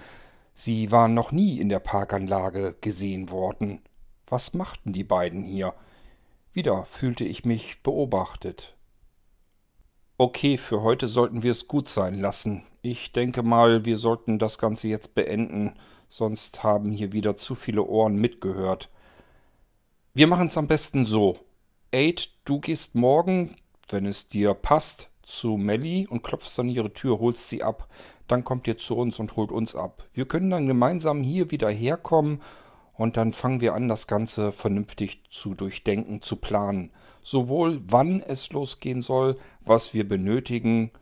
Sie 0.52 0.92
waren 0.92 1.12
noch 1.12 1.32
nie 1.32 1.58
in 1.58 1.70
der 1.70 1.80
Parkanlage 1.80 2.76
gesehen 2.80 3.30
worden. 3.30 3.82
Was 4.28 4.54
machten 4.54 4.92
die 4.92 5.02
beiden 5.02 5.42
hier? 5.42 5.74
Wieder 6.54 6.84
fühlte 6.84 7.24
ich 7.24 7.44
mich 7.44 7.82
beobachtet. 7.82 8.76
Okay, 10.18 10.56
für 10.56 10.82
heute 10.82 11.08
sollten 11.08 11.42
wir 11.42 11.50
es 11.50 11.66
gut 11.66 11.88
sein 11.88 12.20
lassen. 12.20 12.62
Ich 12.80 13.10
denke 13.10 13.42
mal, 13.42 13.84
wir 13.84 13.96
sollten 13.96 14.38
das 14.38 14.58
Ganze 14.58 14.86
jetzt 14.86 15.16
beenden, 15.16 15.74
sonst 16.08 16.62
haben 16.62 16.92
hier 16.92 17.10
wieder 17.10 17.36
zu 17.36 17.56
viele 17.56 17.82
Ohren 17.82 18.14
mitgehört. 18.14 18.88
Wir 20.14 20.28
machen 20.28 20.46
es 20.46 20.56
am 20.56 20.68
besten 20.68 21.06
so. 21.06 21.36
Aid, 21.90 22.30
du 22.44 22.60
gehst 22.60 22.94
morgen, 22.94 23.56
wenn 23.88 24.06
es 24.06 24.28
dir 24.28 24.54
passt, 24.54 25.10
zu 25.24 25.56
Melly 25.56 26.06
und 26.06 26.22
klopfst 26.22 26.60
an 26.60 26.68
ihre 26.68 26.92
Tür, 26.92 27.18
holst 27.18 27.48
sie 27.48 27.64
ab. 27.64 27.88
Dann 28.28 28.44
kommt 28.44 28.68
ihr 28.68 28.78
zu 28.78 28.94
uns 28.96 29.18
und 29.18 29.34
holt 29.34 29.50
uns 29.50 29.74
ab. 29.74 30.04
Wir 30.12 30.26
können 30.26 30.50
dann 30.50 30.68
gemeinsam 30.68 31.24
hier 31.24 31.50
wieder 31.50 31.68
herkommen 31.68 32.40
und 32.96 33.16
dann 33.16 33.32
fangen 33.32 33.60
wir 33.60 33.74
an, 33.74 33.88
das 33.88 34.06
Ganze 34.06 34.52
vernünftig 34.52 35.22
zu 35.30 35.54
durchdenken, 35.54 36.22
zu 36.22 36.36
planen. 36.36 36.92
Sowohl 37.22 37.82
wann 37.86 38.20
es 38.20 38.52
losgehen 38.52 39.02
soll, 39.02 39.38
was 39.60 39.94
wir 39.94 40.08
benötigen 40.08 40.92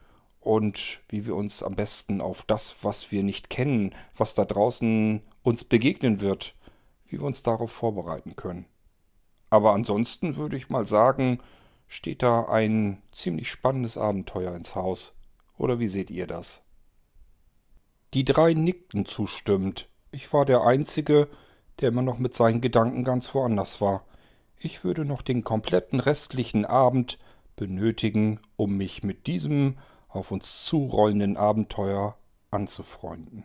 und 0.40 1.00
wie 1.08 1.26
wir 1.26 1.36
uns 1.36 1.62
am 1.62 1.76
besten 1.76 2.20
auf 2.20 2.44
das, 2.44 2.76
was 2.82 3.12
wir 3.12 3.22
nicht 3.22 3.50
kennen, 3.50 3.94
was 4.16 4.34
da 4.34 4.44
draußen 4.44 5.22
uns 5.42 5.64
begegnen 5.64 6.20
wird, 6.20 6.54
wie 7.06 7.20
wir 7.20 7.26
uns 7.26 7.42
darauf 7.42 7.70
vorbereiten 7.70 8.36
können. 8.36 8.66
Aber 9.50 9.74
ansonsten 9.74 10.36
würde 10.36 10.56
ich 10.56 10.70
mal 10.70 10.86
sagen, 10.86 11.40
steht 11.86 12.22
da 12.22 12.46
ein 12.46 13.02
ziemlich 13.12 13.50
spannendes 13.50 13.98
Abenteuer 13.98 14.54
ins 14.54 14.74
Haus. 14.74 15.14
Oder 15.58 15.78
wie 15.78 15.88
seht 15.88 16.10
ihr 16.10 16.26
das? 16.26 16.62
Die 18.14 18.24
drei 18.24 18.54
nickten 18.54 19.04
zustimmend. 19.04 19.88
Ich 20.10 20.32
war 20.32 20.46
der 20.46 20.62
Einzige, 20.62 21.28
der 21.80 21.88
immer 21.88 22.02
noch 22.02 22.18
mit 22.18 22.34
seinen 22.34 22.60
Gedanken 22.60 23.04
ganz 23.04 23.34
woanders 23.34 23.80
war. 23.80 24.04
Ich 24.58 24.84
würde 24.84 25.04
noch 25.04 25.22
den 25.22 25.44
kompletten 25.44 26.00
restlichen 26.00 26.64
Abend 26.64 27.18
benötigen, 27.56 28.40
um 28.56 28.76
mich 28.76 29.02
mit 29.02 29.26
diesem 29.26 29.76
auf 30.08 30.30
uns 30.30 30.64
zurollenden 30.64 31.36
Abenteuer 31.36 32.16
anzufreunden. 32.50 33.44